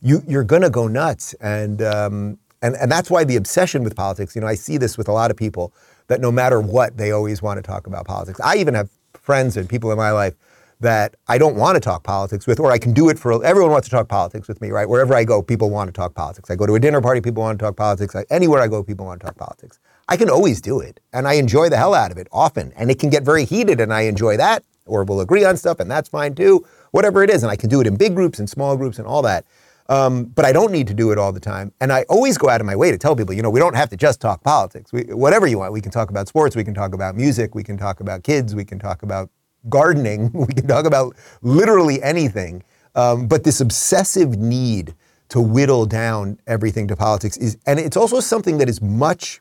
[0.00, 1.34] you, you're going to go nuts.
[1.34, 4.96] And, um, and, and that's why the obsession with politics, you know, I see this
[4.96, 5.72] with a lot of people
[6.06, 8.40] that no matter what, they always want to talk about politics.
[8.40, 10.34] I even have friends and people in my life
[10.82, 13.70] that I don't want to talk politics with, or I can do it for everyone
[13.70, 14.88] wants to talk politics with me, right?
[14.88, 16.50] Wherever I go, people want to talk politics.
[16.50, 18.14] I go to a dinner party, people want to talk politics.
[18.14, 19.78] I, anywhere I go, people want to talk politics.
[20.08, 22.72] I can always do it, and I enjoy the hell out of it often.
[22.76, 25.80] And it can get very heated, and I enjoy that, or we'll agree on stuff,
[25.80, 26.66] and that's fine too.
[26.90, 29.06] Whatever it is, and I can do it in big groups and small groups and
[29.06, 29.46] all that.
[29.88, 31.72] Um, but I don't need to do it all the time.
[31.80, 33.74] And I always go out of my way to tell people, you know, we don't
[33.74, 34.92] have to just talk politics.
[34.92, 37.62] We, whatever you want, we can talk about sports, we can talk about music, we
[37.62, 39.28] can talk about kids, we can talk about
[39.68, 42.62] gardening, we can talk about literally anything.
[42.94, 44.94] Um, but this obsessive need
[45.30, 49.40] to whittle down everything to politics is, and it's also something that is much,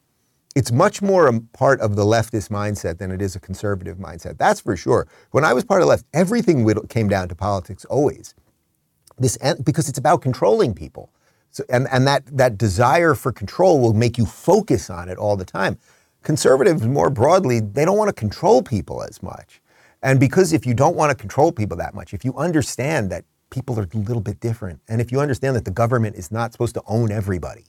[0.56, 4.38] it's much more a part of the leftist mindset than it is a conservative mindset.
[4.38, 5.08] That's for sure.
[5.32, 8.34] When I was part of left, everything came down to politics always
[9.22, 11.12] this because it's about controlling people.
[11.52, 15.36] So, and, and that, that desire for control will make you focus on it all
[15.36, 15.78] the time.
[16.24, 19.61] Conservatives, more broadly, they don't want to control people as much.
[20.04, 23.26] And because if you don't want to control people that much, if you understand that
[23.50, 26.52] people are a little bit different, and if you understand that the government is not
[26.52, 27.66] supposed to own everybody,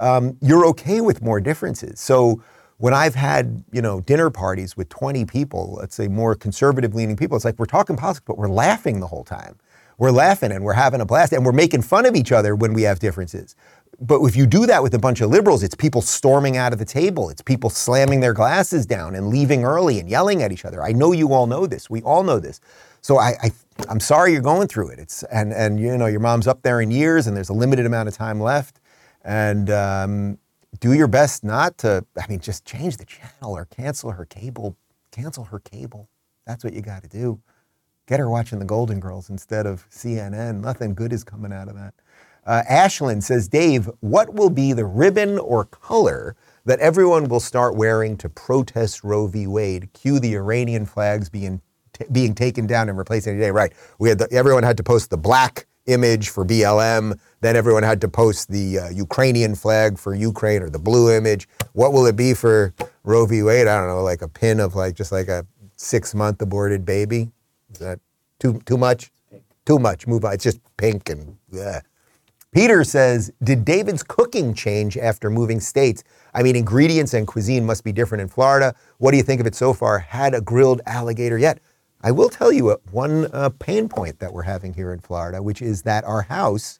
[0.00, 2.00] um, you're okay with more differences.
[2.00, 2.42] So
[2.78, 7.16] when I've had, you know, dinner parties with 20 people, let's say more conservative leaning
[7.16, 9.56] people, it's like we're talking politics, but we're laughing the whole time
[9.98, 12.72] we're laughing and we're having a blast and we're making fun of each other when
[12.72, 13.54] we have differences.
[14.00, 16.78] But if you do that with a bunch of liberals, it's people storming out of
[16.78, 17.30] the table.
[17.30, 20.82] It's people slamming their glasses down and leaving early and yelling at each other.
[20.82, 21.88] I know you all know this.
[21.88, 22.60] We all know this.
[23.02, 23.50] So I, I
[23.88, 24.98] am sorry you're going through it.
[24.98, 27.86] It's and and you know your mom's up there in years and there's a limited
[27.86, 28.80] amount of time left.
[29.24, 30.38] And um,
[30.80, 32.04] do your best not to.
[32.20, 34.76] I mean, just change the channel or cancel her cable.
[35.12, 36.08] Cancel her cable.
[36.46, 37.40] That's what you got to do.
[38.06, 40.60] Get her watching the Golden Girls instead of CNN.
[40.60, 41.94] Nothing good is coming out of that.
[42.46, 46.36] Uh, Ashlyn says, Dave, what will be the ribbon or color
[46.66, 49.46] that everyone will start wearing to protest Roe v.
[49.46, 49.90] Wade?
[49.94, 51.62] Cue the Iranian flags being
[51.94, 53.50] t- being taken down and replaced any day.
[53.50, 53.72] Right.
[53.98, 57.18] We had the, everyone had to post the black image for BLM.
[57.40, 61.48] Then everyone had to post the uh, Ukrainian flag for Ukraine or the blue image.
[61.72, 63.42] What will it be for Roe v.
[63.42, 63.66] Wade?
[63.66, 67.30] I don't know, like a pin of like just like a six month aborted baby.
[67.74, 68.00] Is that
[68.38, 69.10] too too much?
[69.66, 70.06] Too much.
[70.06, 70.34] Move on.
[70.34, 71.80] It's just pink and yeah.
[72.52, 76.04] Peter says, Did David's cooking change after moving states?
[76.34, 78.74] I mean, ingredients and cuisine must be different in Florida.
[78.98, 79.98] What do you think of it so far?
[79.98, 81.58] Had a grilled alligator yet?
[82.02, 85.60] I will tell you one uh, pain point that we're having here in Florida, which
[85.62, 86.78] is that our house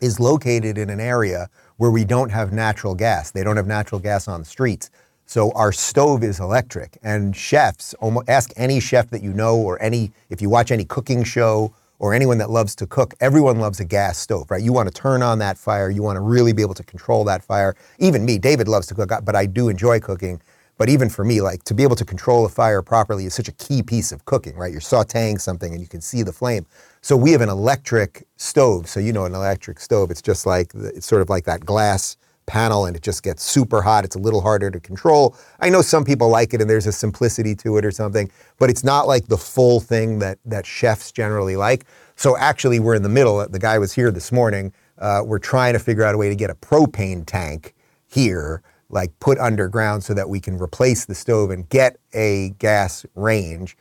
[0.00, 3.32] is located in an area where we don't have natural gas.
[3.32, 4.90] They don't have natural gas on the streets.
[5.28, 6.96] So our stove is electric.
[7.02, 10.86] And chefs, almost, ask any chef that you know or any, if you watch any
[10.86, 14.62] cooking show or anyone that loves to cook, everyone loves a gas stove, right?
[14.62, 15.90] You want to turn on that fire.
[15.90, 17.76] You want to really be able to control that fire.
[17.98, 20.40] Even me, David loves to cook, but I do enjoy cooking.
[20.78, 23.48] But even for me, like to be able to control a fire properly is such
[23.48, 24.72] a key piece of cooking, right?
[24.72, 26.64] You're sauteing something and you can see the flame.
[27.02, 28.88] So we have an electric stove.
[28.88, 32.16] So you know an electric stove, it's just like it's sort of like that glass
[32.48, 34.04] panel and it just gets super hot.
[34.04, 35.36] It's a little harder to control.
[35.60, 38.70] I know some people like it and there's a simplicity to it or something, but
[38.70, 41.84] it's not like the full thing that that chefs generally like.
[42.16, 43.46] So actually we're in the middle.
[43.46, 44.72] The guy was here this morning.
[44.98, 47.74] Uh, we're trying to figure out a way to get a propane tank
[48.06, 53.04] here like put underground so that we can replace the stove and get a gas
[53.14, 53.76] range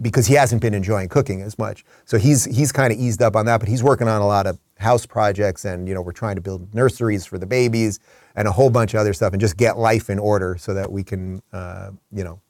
[0.00, 1.84] because he hasn't been enjoying cooking as much.
[2.04, 4.46] So he's he's kind of eased up on that, but he's working on a lot
[4.46, 8.00] of house projects and you know we're trying to build nurseries for the babies
[8.34, 10.90] and a whole bunch of other stuff and just get life in order so that
[10.90, 12.40] we can uh, you know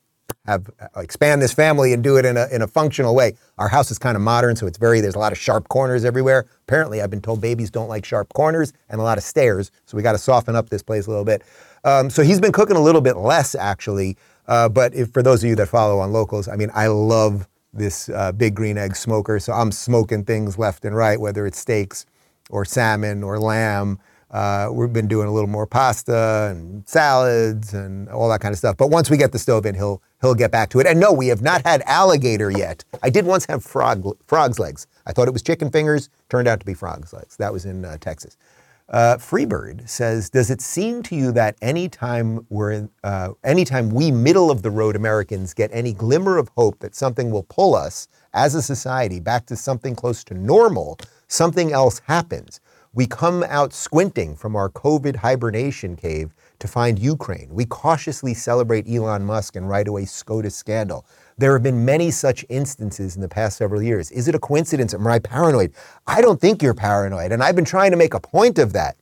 [0.47, 3.35] have uh, expand this family and do it in a in a functional way.
[3.59, 6.05] Our house is kind of modern, so it's very there's a lot of sharp corners
[6.05, 6.47] everywhere.
[6.69, 9.97] Apparently, I've been told babies don't like sharp corners and a lot of stairs, so
[9.97, 11.43] we got to soften up this place a little bit.
[11.85, 14.16] Um, so he's been cooking a little bit less actually.
[14.47, 17.49] Uh, but if, for those of you that follow on locals, I mean, I love
[17.73, 19.38] this uh, big green egg smoker.
[19.38, 22.05] So I'm smoking things left and right, whether it's steaks
[22.51, 23.99] or salmon or lamb.
[24.31, 28.59] Uh, we've been doing a little more pasta and salads and all that kind of
[28.59, 28.77] stuff.
[28.77, 30.87] But once we get the stove in, he'll he'll get back to it.
[30.87, 32.85] And no, we have not had alligator yet.
[33.03, 34.87] I did once have frog frog's legs.
[35.07, 36.11] I thought it was chicken fingers.
[36.29, 37.37] Turned out to be frog's legs.
[37.39, 38.37] That was in uh, Texas.
[38.89, 44.51] Uh, Freebird says, "Does it seem to you that anytime we're uh, anytime we middle
[44.51, 48.55] of the road Americans get any glimmer of hope that something will pull us as
[48.55, 50.99] a society back to something close to normal,
[51.31, 52.61] something else happens?
[52.93, 57.49] We come out squinting from our COVID hibernation cave to find Ukraine.
[57.51, 61.07] We cautiously celebrate Elon Musk and right away SCOTUS scandal.
[61.38, 64.11] There have been many such instances in the past several years.
[64.11, 64.93] Is it a coincidence?
[64.93, 65.73] Am I paranoid?
[66.09, 67.31] I don't think you're paranoid.
[67.31, 68.97] And I've been trying to make a point of that.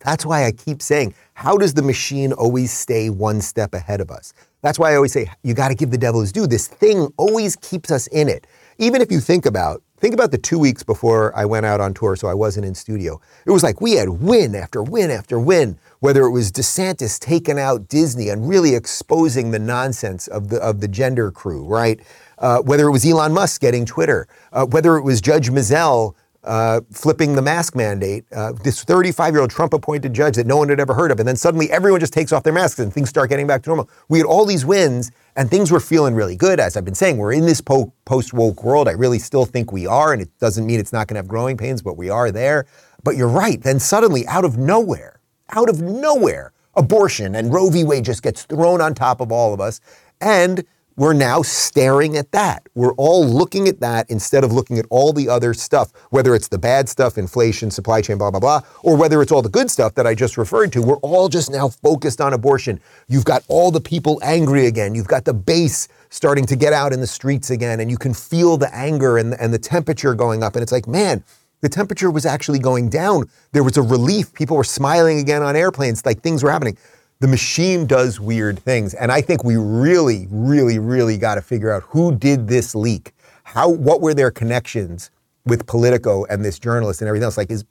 [0.00, 4.10] That's why I keep saying, how does the machine always stay one step ahead of
[4.10, 4.32] us?
[4.62, 6.46] That's why I always say, you got to give the devil his due.
[6.46, 8.46] This thing always keeps us in it.
[8.78, 11.92] Even if you think about Think about the two weeks before I went out on
[11.92, 13.20] tour, so I wasn't in studio.
[13.44, 17.58] It was like we had win after win after win, whether it was DeSantis taking
[17.58, 22.00] out Disney and really exposing the nonsense of the, of the gender crew, right?
[22.38, 26.80] Uh, whether it was Elon Musk getting Twitter, uh, whether it was Judge Mizelle uh,
[26.90, 30.68] flipping the mask mandate, uh, this 35 year old Trump appointed judge that no one
[30.68, 31.18] had ever heard of.
[31.18, 33.70] And then suddenly everyone just takes off their masks and things start getting back to
[33.70, 33.90] normal.
[34.08, 36.58] We had all these wins and things were feeling really good.
[36.58, 38.88] As I've been saying, we're in this po- post woke world.
[38.88, 40.12] I really still think we are.
[40.12, 42.66] And it doesn't mean it's not going to have growing pains, but we are there.
[43.04, 43.62] But you're right.
[43.62, 47.84] Then suddenly, out of nowhere, out of nowhere, abortion and Roe v.
[47.84, 49.80] Wade just gets thrown on top of all of us.
[50.20, 50.64] And
[50.96, 52.66] we're now staring at that.
[52.74, 56.48] We're all looking at that instead of looking at all the other stuff, whether it's
[56.48, 59.70] the bad stuff, inflation, supply chain, blah, blah, blah, or whether it's all the good
[59.70, 60.82] stuff that I just referred to.
[60.82, 62.80] We're all just now focused on abortion.
[63.08, 64.94] You've got all the people angry again.
[64.94, 68.12] You've got the base starting to get out in the streets again, and you can
[68.12, 70.54] feel the anger and, and the temperature going up.
[70.54, 71.24] And it's like, man,
[71.60, 73.30] the temperature was actually going down.
[73.52, 74.32] There was a relief.
[74.34, 76.76] People were smiling again on airplanes, like things were happening
[77.20, 78.94] the machine does weird things.
[78.94, 83.12] And I think we really, really, really got to figure out who did this leak.
[83.44, 85.10] How, what were their connections
[85.44, 87.36] with Politico and this journalist and everything else?
[87.36, 87.64] Like, is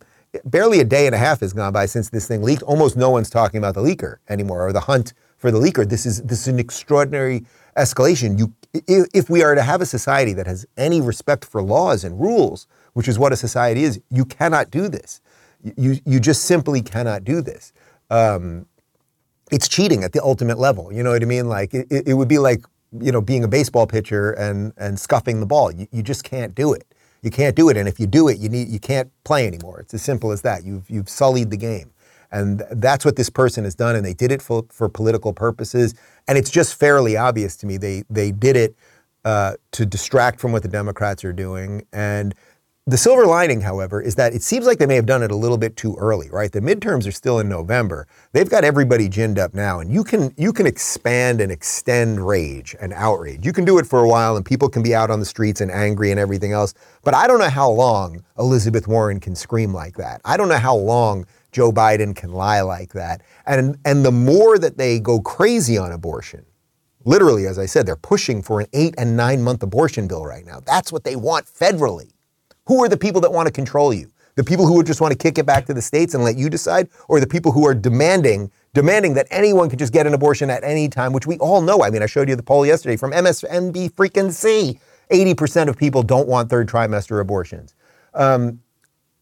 [0.46, 2.62] barely a day and a half has gone by since this thing leaked.
[2.64, 5.88] Almost no one's talking about the leaker anymore or the hunt for the leaker.
[5.88, 7.46] This is this is an extraordinary
[7.78, 8.38] escalation.
[8.38, 8.54] You,
[9.14, 12.68] if we are to have a society that has any respect for laws and rules,
[12.94, 15.22] which is what a society is, you cannot do this.
[15.76, 17.74] You you just simply cannot do this.
[18.12, 18.68] Um,
[19.50, 20.92] it's cheating at the ultimate level.
[20.92, 21.48] You know what I mean?
[21.48, 22.66] Like it, it would be like
[23.00, 25.72] you know being a baseball pitcher and and scuffing the ball.
[25.72, 26.86] You, you just can't do it.
[27.22, 27.78] You can't do it.
[27.78, 29.80] And if you do it, you need you can't play anymore.
[29.80, 30.64] It's as simple as that.
[30.64, 31.92] You've you've sullied the game.
[32.32, 35.96] And that's what this person has done, and they did it for, for political purposes.
[36.28, 38.76] And it's just fairly obvious to me they they did it
[39.26, 41.86] uh, to distract from what the Democrats are doing.
[41.92, 42.36] And
[42.90, 45.36] the silver lining, however, is that it seems like they may have done it a
[45.36, 46.52] little bit too early, right?
[46.52, 48.08] The midterms are still in November.
[48.32, 52.76] They've got everybody ginned up now, and you can you can expand and extend rage
[52.82, 53.46] and outrage.
[53.46, 55.62] You can do it for a while, and people can be out on the streets
[55.62, 56.74] and angry and everything else.
[57.04, 60.22] But I don't know how long Elizabeth Warren can scream like that.
[60.26, 63.22] I don't know how long Joe Biden can lie like that.
[63.46, 66.46] And and the more that they go crazy on abortion,
[67.06, 70.46] literally, as I said, they're pushing for an eight and nine month abortion bill right
[70.46, 70.60] now.
[70.60, 72.12] That's what they want federally.
[72.70, 74.12] Who are the people that want to control you?
[74.36, 76.38] The people who would just want to kick it back to the states and let
[76.38, 80.14] you decide, or the people who are demanding demanding that anyone can just get an
[80.14, 81.82] abortion at any time, which we all know.
[81.82, 84.80] I mean, I showed you the poll yesterday from MSNBC freaking C.
[85.12, 87.74] 80% of people don't want third trimester abortions.
[88.14, 88.62] Um,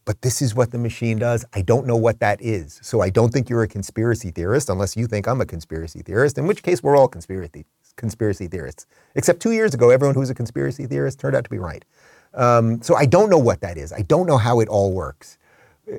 [0.04, 1.46] but this is what the machine does.
[1.54, 2.80] I don't know what that is.
[2.84, 6.38] So I don't think you're a conspiracy theorist unless you think I'm a conspiracy theorist,
[6.38, 8.86] in which case we're all conspiracy, conspiracy theorists.
[9.16, 11.86] Except two years ago, everyone who was a conspiracy theorist turned out to be right.
[12.38, 13.92] Um, so I don't know what that is.
[13.92, 15.38] I don't know how it all works.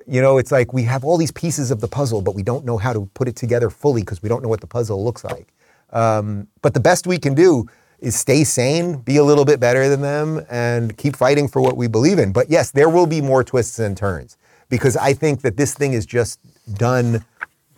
[0.06, 2.64] You know, it's like we have all these pieces of the puzzle, but we don't
[2.64, 5.24] know how to put it together fully because we don't know what the puzzle looks
[5.24, 5.48] like.
[5.92, 7.66] Um, but the best we can do
[7.98, 11.76] is stay sane, be a little bit better than them, and keep fighting for what
[11.76, 12.32] we believe in.
[12.32, 14.36] But yes, there will be more twists and turns
[14.68, 16.38] because I think that this thing is just
[16.74, 17.24] done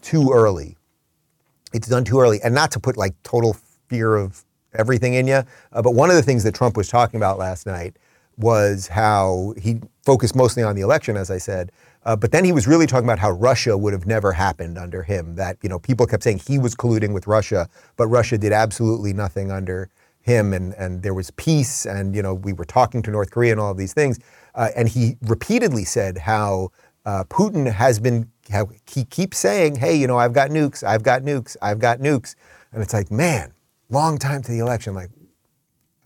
[0.03, 0.77] too early.
[1.73, 2.43] It's done too early.
[2.43, 3.57] And not to put like total
[3.89, 4.45] fear of
[4.75, 5.43] everything in you,
[5.73, 7.97] uh, but one of the things that Trump was talking about last night
[8.41, 11.71] was how he focused mostly on the election, as I said.
[12.05, 15.03] Uh, but then he was really talking about how Russia would have never happened under
[15.03, 15.35] him.
[15.35, 19.13] That you know people kept saying he was colluding with Russia, but Russia did absolutely
[19.13, 19.91] nothing under
[20.23, 23.53] him, and and there was peace, and you know we were talking to North Korea
[23.53, 24.19] and all of these things.
[24.55, 26.71] Uh, and he repeatedly said how
[27.05, 28.31] uh, Putin has been.
[28.51, 32.01] How he keeps saying, "Hey, you know I've got nukes, I've got nukes, I've got
[32.01, 32.35] nukes,"
[32.73, 33.53] and it's like, man,
[33.91, 34.95] long time to the election.
[34.95, 35.11] Like,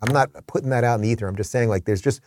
[0.05, 1.27] I'm not putting that out in the ether.
[1.27, 2.21] I'm just saying, like, there's just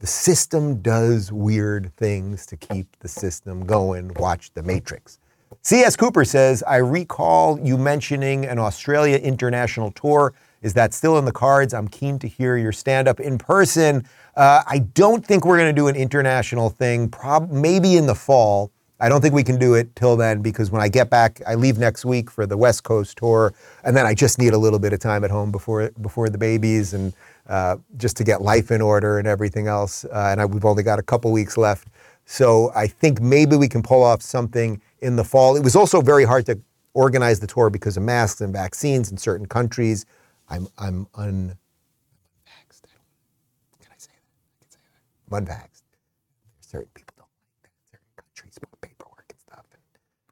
[0.00, 4.12] the system does weird things to keep the system going.
[4.14, 5.18] Watch The Matrix.
[5.62, 5.94] C.S.
[5.94, 10.32] Cooper says, I recall you mentioning an Australia international tour.
[10.62, 11.74] Is that still in the cards?
[11.74, 14.04] I'm keen to hear your stand up in person.
[14.36, 18.14] Uh, I don't think we're going to do an international thing, prob- maybe in the
[18.14, 18.70] fall.
[19.00, 21.54] I don't think we can do it till then because when I get back, I
[21.54, 24.78] leave next week for the West Coast tour, and then I just need a little
[24.78, 27.12] bit of time at home before before the babies and
[27.48, 30.04] uh, just to get life in order and everything else.
[30.04, 31.88] Uh, and I, we've only got a couple weeks left,
[32.26, 35.56] so I think maybe we can pull off something in the fall.
[35.56, 36.60] It was also very hard to
[36.94, 40.04] organize the tour because of masks and vaccines in certain countries.
[40.48, 41.56] I'm I'm un.
[43.80, 44.18] Can I say that?
[44.20, 45.36] I can say that.
[45.36, 45.82] I'm unvaxxed.
[46.60, 47.72] Certain people don't like that.
[47.90, 49.64] Certain countries want paperwork and stuff.
[49.72, 49.82] And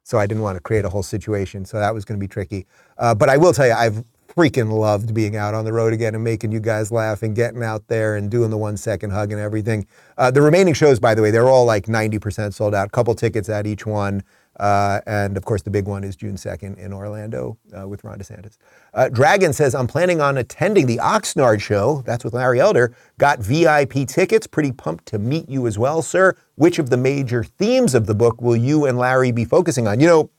[0.09, 1.65] so I didn't want to create a whole situation.
[1.65, 2.65] So that was going to be tricky.
[2.97, 4.03] Uh, but I will tell you, I've
[4.35, 7.61] freaking loved being out on the road again and making you guys laugh and getting
[7.61, 9.85] out there and doing the one second hug and everything.
[10.17, 12.91] Uh, the remaining shows, by the way, they're all like 90% sold out.
[12.91, 14.23] Couple tickets at each one.
[14.59, 18.19] Uh, and of course, the big one is June 2nd in Orlando uh, with Ron
[18.19, 18.57] DeSantis.
[18.93, 22.03] Uh, Dragon says, I'm planning on attending the Oxnard show.
[22.05, 22.93] That's with Larry Elder.
[23.17, 24.47] Got VIP tickets.
[24.47, 26.35] Pretty pumped to meet you as well, sir.
[26.55, 30.01] Which of the major themes of the book will you and Larry be focusing on?
[30.01, 30.29] You know,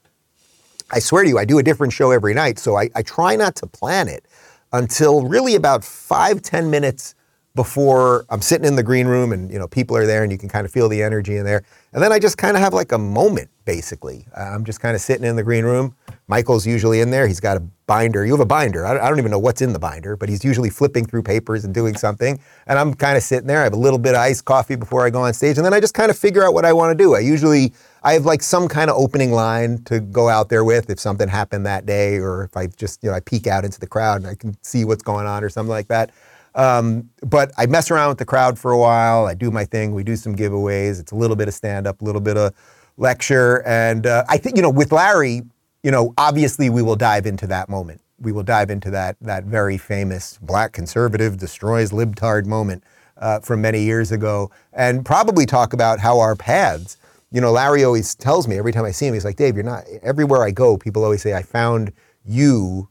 [0.90, 3.36] I swear to you, I do a different show every night, so I, I try
[3.36, 4.26] not to plan it
[4.72, 7.14] until really about five, ten minutes
[7.54, 10.38] before I'm sitting in the green room and you know people are there and you
[10.38, 11.64] can kind of feel the energy in there.
[11.92, 14.26] And then I just kind of have like a moment basically.
[14.36, 15.94] Uh, I'm just kind of sitting in the green room.
[16.28, 17.26] Michael's usually in there.
[17.26, 18.24] He's got a binder.
[18.24, 18.86] You have a binder.
[18.86, 21.74] I don't even know what's in the binder, but he's usually flipping through papers and
[21.74, 22.38] doing something.
[22.68, 23.60] And I'm kind of sitting there.
[23.60, 25.74] I have a little bit of iced coffee before I go on stage, and then
[25.74, 27.16] I just kind of figure out what I want to do.
[27.16, 27.72] I usually
[28.04, 31.28] I have like some kind of opening line to go out there with if something
[31.28, 34.18] happened that day, or if I just you know I peek out into the crowd
[34.18, 36.10] and I can see what's going on or something like that.
[36.54, 39.26] Um, but I mess around with the crowd for a while.
[39.26, 39.94] I do my thing.
[39.94, 41.00] We do some giveaways.
[41.00, 42.52] It's a little bit of stand up, a little bit of
[42.96, 43.66] lecture.
[43.66, 45.42] And uh, I think, you know, with Larry,
[45.82, 48.00] you know, obviously we will dive into that moment.
[48.18, 52.84] We will dive into that, that very famous black conservative destroys libtard moment
[53.16, 56.96] uh, from many years ago and probably talk about how our paths,
[57.30, 59.64] you know, Larry always tells me every time I see him, he's like, Dave, you're
[59.64, 61.92] not, everywhere I go, people always say, I found
[62.24, 62.88] you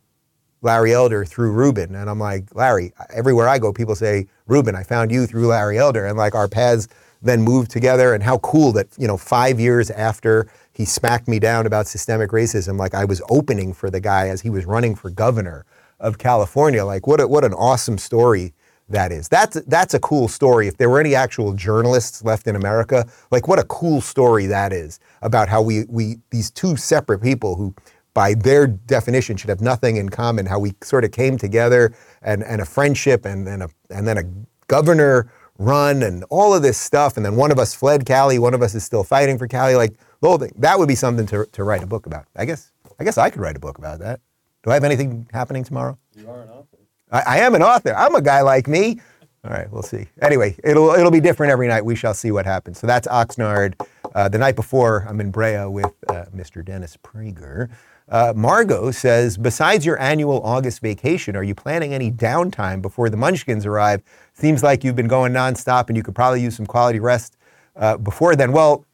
[0.61, 1.95] Larry Elder through Rubin.
[1.95, 5.77] And I'm like, Larry, everywhere I go, people say, Rubin, I found you through Larry
[5.77, 6.05] Elder.
[6.05, 6.87] And like our paths
[7.21, 8.13] then moved together.
[8.13, 12.31] And how cool that, you know, five years after he smacked me down about systemic
[12.31, 15.65] racism, like I was opening for the guy as he was running for governor
[15.99, 16.83] of California.
[16.85, 18.53] Like what, a, what an awesome story
[18.87, 19.27] that is.
[19.27, 20.67] That's, that's a cool story.
[20.67, 24.73] If there were any actual journalists left in America, like what a cool story that
[24.73, 27.75] is about how we, we these two separate people who
[28.19, 30.45] by their definition, should have nothing in common.
[30.45, 34.17] How we sort of came together and, and a friendship and, and, a, and then
[34.17, 34.23] a
[34.67, 37.15] governor run and all of this stuff.
[37.15, 39.75] And then one of us fled Cali, one of us is still fighting for Cali.
[39.75, 40.51] Like the whole thing.
[40.57, 42.25] That would be something to, to write a book about.
[42.35, 44.19] I guess I guess I could write a book about that.
[44.63, 45.97] Do I have anything happening tomorrow?
[46.13, 46.77] You are an author.
[47.13, 47.95] I, I am an author.
[47.95, 48.99] I'm a guy like me.
[49.45, 50.07] All right, we'll see.
[50.21, 51.85] Anyway, it'll it'll be different every night.
[51.85, 52.79] We shall see what happens.
[52.79, 53.79] So that's Oxnard.
[54.13, 56.65] Uh, the night before, I'm in Brea with uh, Mr.
[56.65, 57.69] Dennis Prager.
[58.09, 63.17] Uh, Margot says, besides your annual August vacation, are you planning any downtime before the
[63.17, 64.01] Munchkins arrive?
[64.33, 67.37] Seems like you've been going nonstop, and you could probably use some quality rest
[67.75, 68.51] uh, before then.
[68.51, 68.85] Well,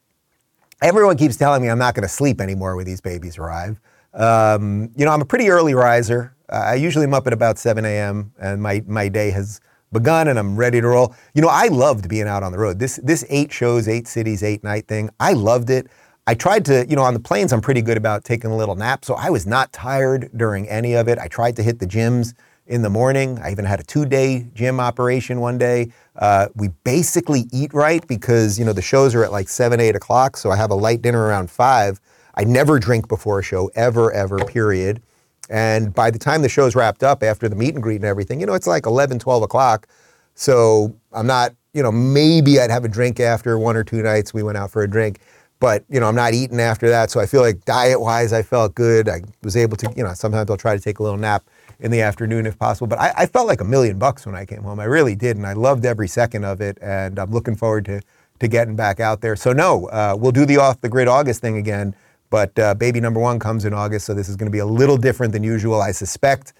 [0.81, 3.79] everyone keeps telling me I'm not going to sleep anymore when these babies arrive.
[4.13, 6.35] Um, you know, I'm a pretty early riser.
[6.51, 8.33] Uh, I usually am up at about 7 a.m.
[8.39, 9.61] and my, my day has
[9.91, 11.15] begun and I'm ready to roll.
[11.33, 12.79] You know, I loved being out on the road.
[12.79, 15.87] This, this eight shows, eight cities, eight night thing, I loved it.
[16.27, 18.75] I tried to, you know, on the planes, I'm pretty good about taking a little
[18.75, 19.05] nap.
[19.05, 21.19] So I was not tired during any of it.
[21.19, 22.33] I tried to hit the gyms
[22.65, 23.37] in the morning.
[23.43, 25.91] I even had a two day gym operation one day.
[26.15, 29.95] Uh, we basically eat right because, you know, the shows are at like seven, eight
[29.95, 30.35] o'clock.
[30.37, 31.99] So I have a light dinner around five.
[32.33, 35.03] I never drink before a show, ever, ever, period.
[35.47, 38.39] And by the time the show's wrapped up after the meet and greet and everything,
[38.39, 39.87] you know, it's like 11, 12 o'clock.
[40.33, 44.33] So I'm not, you know, maybe I'd have a drink after one or two nights
[44.33, 45.19] we went out for a drink.
[45.65, 47.09] But, you know, I'm not eating after that.
[47.09, 49.09] So I feel like diet wise, I felt good.
[49.09, 51.43] I was able to, you know, sometimes I'll try to take a little nap
[51.79, 52.85] in the afternoon if possible.
[52.85, 54.79] But I, I felt like a million bucks when I came home.
[54.79, 55.37] I really did.
[55.37, 56.77] And I loved every second of it.
[56.83, 57.99] And I'm looking forward to,
[58.41, 59.35] to getting back out there.
[59.35, 61.95] So, no, uh, we'll do the off the grid August thing again.
[62.29, 64.67] But uh, baby number one comes in August, so this is going to be a
[64.67, 65.81] little different than usual.
[65.81, 66.53] I suspect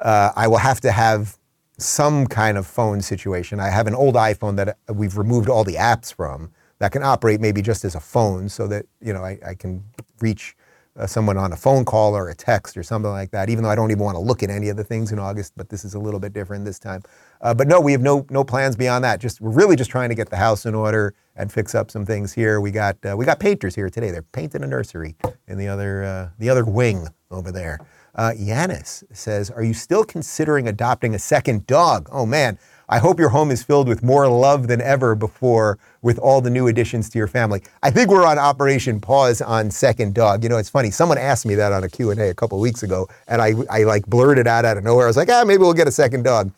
[0.00, 1.38] uh, I will have to have
[1.78, 3.58] some kind of phone situation.
[3.58, 6.50] I have an old iPhone that we've removed all the apps from
[6.80, 9.84] that can operate maybe just as a phone, so that you know I, I can
[10.20, 10.56] reach
[10.96, 13.48] uh, someone on a phone call or a text or something like that.
[13.48, 15.52] Even though I don't even want to look at any of the things in August,
[15.56, 17.02] but this is a little bit different this time.
[17.40, 19.20] Uh, but no, we have no no plans beyond that.
[19.20, 22.04] Just we're really just trying to get the house in order and fix up some
[22.04, 22.60] things here.
[22.60, 24.10] We got uh, we got painters here today.
[24.10, 25.16] They're painting a nursery
[25.46, 27.78] in the other uh, the other wing over there.
[28.14, 32.58] Uh, Yanis says, "Are you still considering adopting a second dog?" Oh man,
[32.90, 36.50] I hope your home is filled with more love than ever before with all the
[36.50, 37.62] new additions to your family.
[37.84, 40.42] I think we're on Operation Pause on second dog.
[40.42, 40.90] You know, it's funny.
[40.90, 44.06] Someone asked me that on a Q&A a couple weeks ago, and I, I like
[44.06, 45.06] blurted out out of nowhere.
[45.06, 46.50] I was like, ah, maybe we'll get a second dog.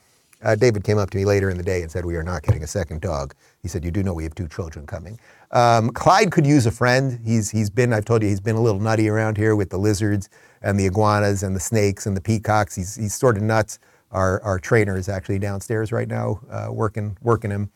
[0.42, 2.42] Uh, David came up to me later in the day and said, We are not
[2.42, 3.34] getting a second dog.
[3.62, 5.18] He said, You do know we have two children coming.
[5.52, 7.20] Um, Clyde could use a friend.
[7.24, 9.78] He's, he's been, I've told you, he's been a little nutty around here with the
[9.78, 10.28] lizards
[10.62, 12.74] and the iguanas and the snakes and the peacocks.
[12.74, 13.78] He's, he's sort of nuts.
[14.12, 17.70] Our, our trainer is actually downstairs right now uh, working, working him.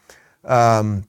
[0.45, 1.09] Um,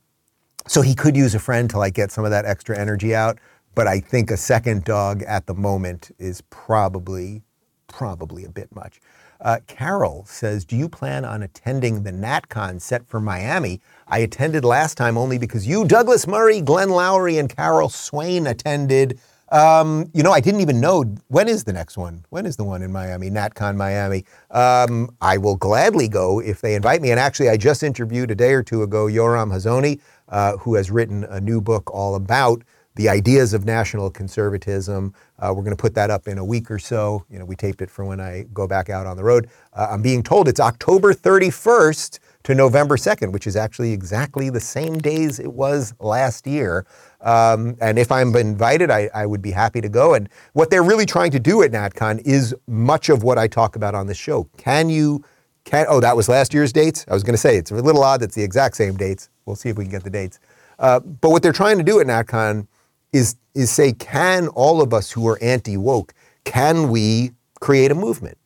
[0.68, 3.40] so he could use a friend to like get some of that extra energy out.
[3.76, 7.44] But I think a second dog at the moment is probably,
[7.88, 9.00] probably a bit much.
[9.40, 13.82] Uh, Carol says, Do you plan on attending the NatCon set for Miami?
[14.08, 19.20] I attended last time only because you, Douglas Murray, Glenn Loury, and Carol Swain attended.
[19.50, 22.26] Um, you know, I didn't even know when is the next one.
[22.30, 23.30] When is the one in Miami?
[23.30, 24.26] NatCon Miami.
[24.52, 27.12] Um, I will gladly go if they invite me.
[27.12, 30.92] And actually, I just interviewed a day or two ago Yoram Hazony, uh, who has
[30.92, 32.64] written a new book all about
[32.96, 35.14] the ideas of national conservatism.
[35.40, 37.24] Uh, we're going to put that up in a week or so.
[37.30, 39.50] You know, we taped it for when I go back out on the road.
[39.74, 44.62] Uh, I'm being told it's October 31st to November 2nd, which is actually exactly the
[44.62, 46.86] same days it was last year.
[47.20, 50.14] Um, and if I'm invited, I, I, would be happy to go.
[50.14, 53.76] And what they're really trying to do at NatCon is much of what I talk
[53.76, 54.46] about on this show.
[54.56, 55.26] Can you,
[55.66, 57.04] can, oh, that was last year's dates?
[57.10, 59.28] I was going to say it's a little odd that's the exact same dates.
[59.46, 60.40] We'll see if we can get the dates.
[60.80, 62.66] Uh, but what they're trying to do at NatCon
[63.12, 66.14] is, is say, can all of us who are anti woke,
[66.46, 68.38] can we create a movement?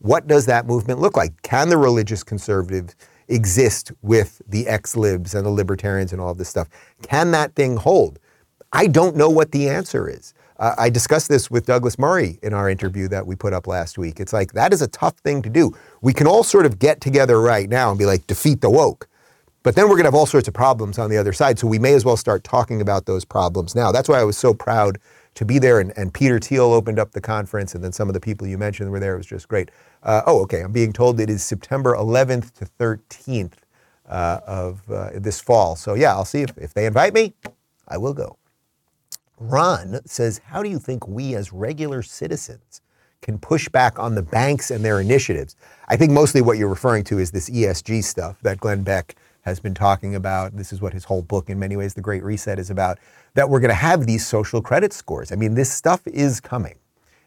[0.00, 1.40] What does that movement look like?
[1.42, 2.96] Can the religious conservatives
[3.28, 6.68] exist with the ex libs and the libertarians and all of this stuff?
[7.02, 8.18] Can that thing hold?
[8.72, 10.34] I don't know what the answer is.
[10.58, 13.98] Uh, I discussed this with Douglas Murray in our interview that we put up last
[13.98, 14.20] week.
[14.20, 15.72] It's like that is a tough thing to do.
[16.00, 19.08] We can all sort of get together right now and be like, defeat the woke.
[19.64, 21.58] But then we're going to have all sorts of problems on the other side.
[21.58, 23.90] So we may as well start talking about those problems now.
[23.90, 24.98] That's why I was so proud
[25.34, 25.80] to be there.
[25.80, 28.58] And, and Peter Thiel opened up the conference, and then some of the people you
[28.58, 29.14] mentioned were there.
[29.14, 29.70] It was just great.
[30.02, 30.60] Uh, oh, okay.
[30.60, 33.52] I'm being told it is September 11th to 13th
[34.08, 35.76] uh, of uh, this fall.
[35.76, 37.34] So yeah, I'll see if, if they invite me,
[37.88, 38.36] I will go.
[39.38, 42.80] Ron says, How do you think we as regular citizens
[43.22, 45.56] can push back on the banks and their initiatives?
[45.88, 49.60] I think mostly what you're referring to is this ESG stuff that Glenn Beck has
[49.60, 50.56] been talking about.
[50.56, 52.98] This is what his whole book, in many ways, The Great Reset, is about
[53.34, 55.32] that we're going to have these social credit scores.
[55.32, 56.76] I mean, this stuff is coming.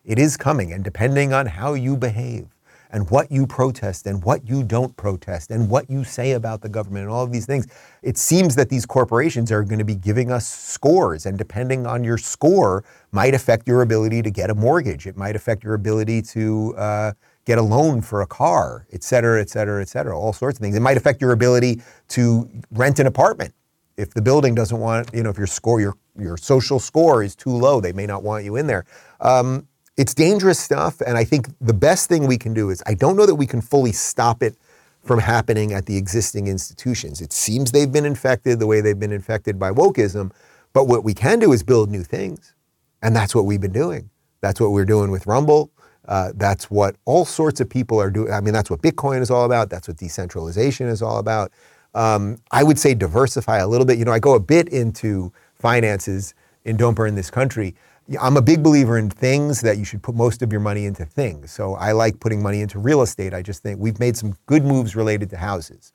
[0.04, 2.48] It is coming, and depending on how you behave
[2.90, 6.70] and what you protest and what you don't protest and what you say about the
[6.70, 7.68] government and all of these things,
[8.02, 11.26] it seems that these corporations are going to be giving us scores.
[11.26, 15.06] And depending on your score, might affect your ability to get a mortgage.
[15.06, 17.12] It might affect your ability to uh,
[17.48, 20.62] get a loan for a car, et cetera, et cetera, et cetera, all sorts of
[20.62, 20.76] things.
[20.76, 23.54] It might affect your ability to rent an apartment.
[23.96, 27.38] If the building doesn't want, you know, if your score, your, your social score is
[27.38, 28.84] too low, they may not want you in there.
[29.22, 31.00] Um, it's dangerous stuff.
[31.00, 33.48] And I think the best thing we can do is I don't know that we
[33.48, 34.58] can fully stop it
[35.02, 37.22] from happening at the existing institutions.
[37.22, 40.32] It seems they've been infected the way they've been infected by wokeism.
[40.74, 42.54] But what we can do is build new things.
[43.02, 44.10] And that's what we've been doing.
[44.42, 45.72] That's what we're doing with Rumble.
[46.08, 48.32] Uh, that's what all sorts of people are doing.
[48.32, 49.70] I mean, that's what Bitcoin is all about.
[49.70, 51.52] That's what decentralization is all about.
[51.94, 53.98] Um, I would say diversify a little bit.
[53.98, 56.34] You know, I go a bit into finances
[56.64, 57.76] in Don't Burn This Country.
[58.22, 61.04] I'm a big believer in things that you should put most of your money into
[61.04, 61.52] things.
[61.52, 63.34] So I like putting money into real estate.
[63.34, 65.92] I just think we've made some good moves related to houses.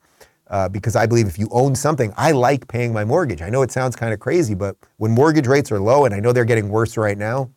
[0.48, 3.40] Uh, because I believe if you own something, I like paying my mortgage.
[3.40, 6.20] I know it sounds kind of crazy, but when mortgage rates are low, and I
[6.20, 7.48] know they're getting worse right now,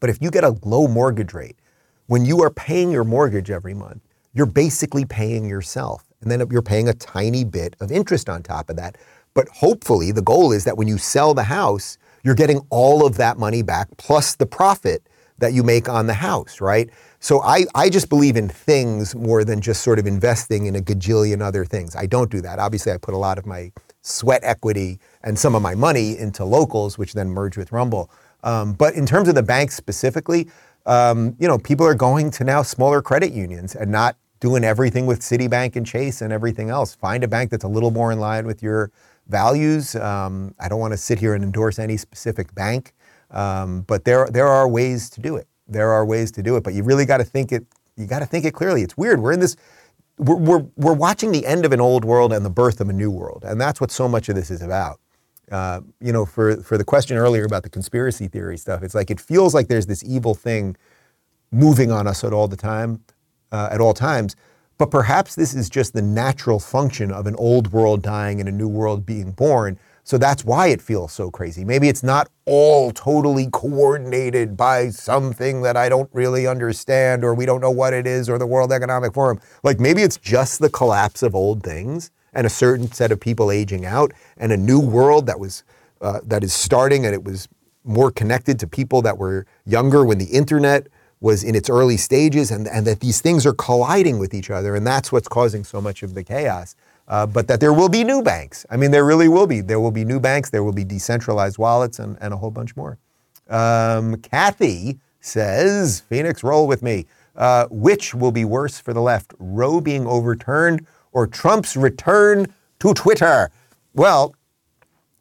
[0.00, 1.56] but if you get a low mortgage rate,
[2.06, 6.04] when you are paying your mortgage every month, you're basically paying yourself.
[6.20, 8.96] And then you're paying a tiny bit of interest on top of that.
[9.32, 13.16] But hopefully, the goal is that when you sell the house, you're getting all of
[13.16, 15.06] that money back plus the profit
[15.38, 16.90] that you make on the house, right?
[17.18, 20.80] So I, I just believe in things more than just sort of investing in a
[20.80, 21.96] gajillion other things.
[21.96, 22.58] I don't do that.
[22.58, 23.72] Obviously, I put a lot of my
[24.02, 28.10] sweat equity and some of my money into locals, which then merge with Rumble.
[28.42, 30.48] Um, but in terms of the banks specifically,
[30.86, 35.06] um, you know, people are going to now smaller credit unions and not doing everything
[35.06, 36.94] with Citibank and Chase and everything else.
[36.94, 38.90] Find a bank that's a little more in line with your
[39.28, 39.94] values.
[39.94, 42.94] Um, I don't want to sit here and endorse any specific bank,
[43.30, 45.46] um, but there there are ways to do it.
[45.68, 47.64] There are ways to do it, but you really got to think it.
[47.96, 48.82] You got to think it clearly.
[48.82, 49.20] It's weird.
[49.20, 49.56] We're in this.
[50.18, 52.92] We're, we're, we're watching the end of an old world and the birth of a
[52.92, 55.00] new world, and that's what so much of this is about.
[55.50, 59.10] Uh, you know, for for the question earlier about the conspiracy theory stuff, it's like
[59.10, 60.76] it feels like there's this evil thing
[61.50, 63.02] moving on us at all the time,
[63.50, 64.36] uh, at all times.
[64.78, 68.52] But perhaps this is just the natural function of an old world dying and a
[68.52, 69.78] new world being born.
[70.04, 71.64] So that's why it feels so crazy.
[71.64, 77.44] Maybe it's not all totally coordinated by something that I don't really understand, or we
[77.44, 79.38] don't know what it is, or the World Economic Forum.
[79.62, 83.50] Like maybe it's just the collapse of old things and a certain set of people
[83.50, 85.64] aging out, and a new world that was
[86.00, 87.48] uh, that is starting, and it was
[87.84, 90.86] more connected to people that were younger when the internet
[91.20, 94.74] was in its early stages and, and that these things are colliding with each other.
[94.74, 96.76] And that's what's causing so much of the chaos.
[97.08, 98.64] Uh, but that there will be new banks.
[98.70, 99.60] I mean, there really will be.
[99.60, 102.76] There will be new banks, there will be decentralized wallets, and, and a whole bunch
[102.76, 102.98] more.
[103.48, 107.06] Um, Kathy says, Phoenix, roll with me.
[107.36, 112.94] Uh, which will be worse for the left, Roe being overturned or Trump's return to
[112.94, 113.50] Twitter?
[113.94, 114.34] Well,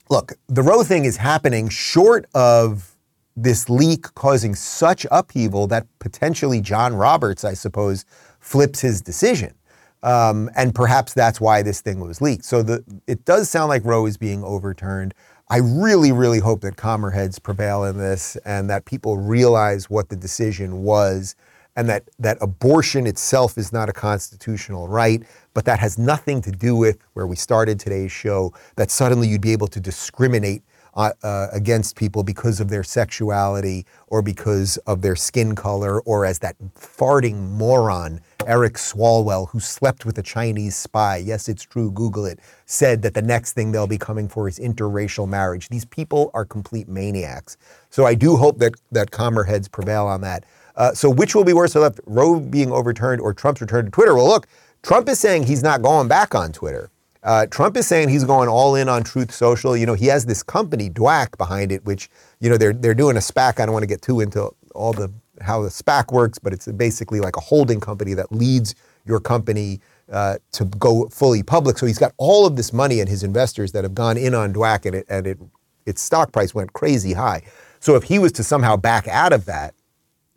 [0.09, 2.95] look, the Roe thing is happening short of
[3.35, 8.05] this leak causing such upheaval that potentially John Roberts, I suppose,
[8.39, 9.53] flips his decision.
[10.01, 12.45] Um, and perhaps that's why this thing was leaked.
[12.45, 15.13] So the, it does sound like Roe is being overturned.
[15.49, 20.09] I really, really hope that calmer heads prevail in this and that people realize what
[20.09, 21.35] the decision was
[21.79, 25.23] and that, that abortion itself is not a constitutional right,
[25.53, 29.39] but that has nothing to do with where we started today's show, that suddenly you'd
[29.39, 30.61] be able to discriminate
[30.95, 36.25] uh, uh, against people because of their sexuality or because of their skin color, or
[36.25, 41.91] as that farting moron, Eric Swalwell, who slept with a Chinese spy, yes, it's true,
[41.91, 45.69] Google it, said that the next thing they'll be coming for is interracial marriage.
[45.69, 47.55] These people are complete maniacs.
[47.89, 50.43] So I do hope that, that calmer heads prevail on that.
[50.79, 53.91] Uh, so which will be worse or left, Roe being overturned or Trump's return to
[53.91, 54.15] Twitter?
[54.15, 54.47] Well, look,
[54.81, 56.89] Trump is saying he's not going back on Twitter.
[57.21, 59.75] Uh, Trump is saying he's going all in on Truth Social.
[59.75, 62.09] You know, he has this company, DWAC, behind it, which,
[62.39, 63.59] you know, they're, they're doing a SPAC.
[63.59, 65.11] I don't want to get too into all the
[65.41, 68.75] how the SPAC works, but it's basically like a holding company that leads
[69.05, 69.79] your company
[70.11, 71.77] uh, to go fully public.
[71.77, 74.53] So he's got all of this money and his investors that have gone in on
[74.53, 75.39] DWAC, and, it, and it,
[75.85, 77.41] its stock price went crazy high.
[77.79, 79.73] So if he was to somehow back out of that,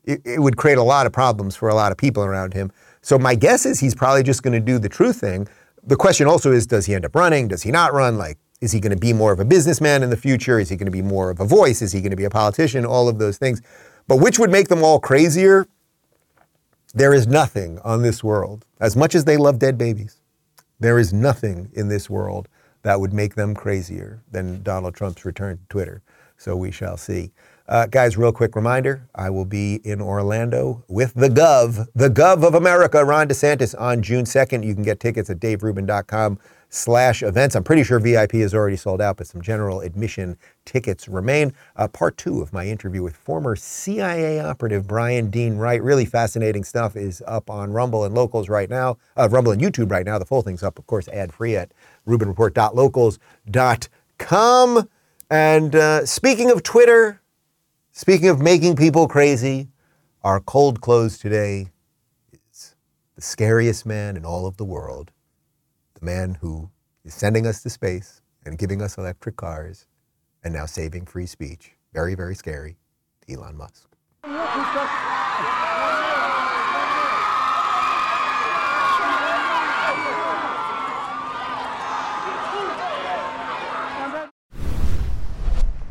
[0.05, 2.73] it, it would create a lot of problems for a lot of people around him.
[3.03, 5.49] So my guess is he's probably just going to do the true thing
[5.83, 7.49] the question also is does he end up running?
[7.49, 8.17] Does he not run?
[8.17, 10.61] Like, is he going to be more of a businessman in the future?
[10.61, 11.83] Is he going to be more of a voice?
[11.83, 12.87] Is he going to be a politician?
[12.87, 13.61] All of those things.
[14.07, 15.67] But which would make them all crazier?
[16.95, 20.21] There is nothing on this world, as much as they love dead babies,
[20.79, 22.49] there is nothing in this world
[22.83, 26.03] that would make them crazier than Donald Trump's return to Twitter.
[26.37, 27.33] So we shall see.
[27.69, 32.47] Uh, guys, real quick reminder I will be in Orlando with the Gov, the Gov
[32.47, 34.65] of America, Ron DeSantis, on June 2nd.
[34.65, 36.39] You can get tickets at daverubin.com
[36.73, 37.55] slash events.
[37.55, 41.53] I'm pretty sure VIP is already sold out, but some general admission tickets remain.
[41.77, 45.83] Uh, part two of my interview with former CIA operative Brian Dean Wright.
[45.83, 49.91] Really fascinating stuff is up on Rumble and Locals right now, uh, Rumble and YouTube
[49.91, 50.19] right now.
[50.19, 51.73] The full thing's up, of course, ad free at
[52.09, 54.89] RubinReport.locals.com.
[55.31, 57.22] And uh, speaking of Twitter,
[57.93, 59.69] speaking of making people crazy,
[60.23, 61.69] our cold close today
[62.33, 62.75] is
[63.15, 65.13] the scariest man in all of the world
[65.95, 66.69] the man who
[67.05, 69.87] is sending us to space and giving us electric cars
[70.43, 71.73] and now saving free speech.
[71.93, 72.77] Very, very scary.
[73.29, 73.89] Elon Musk.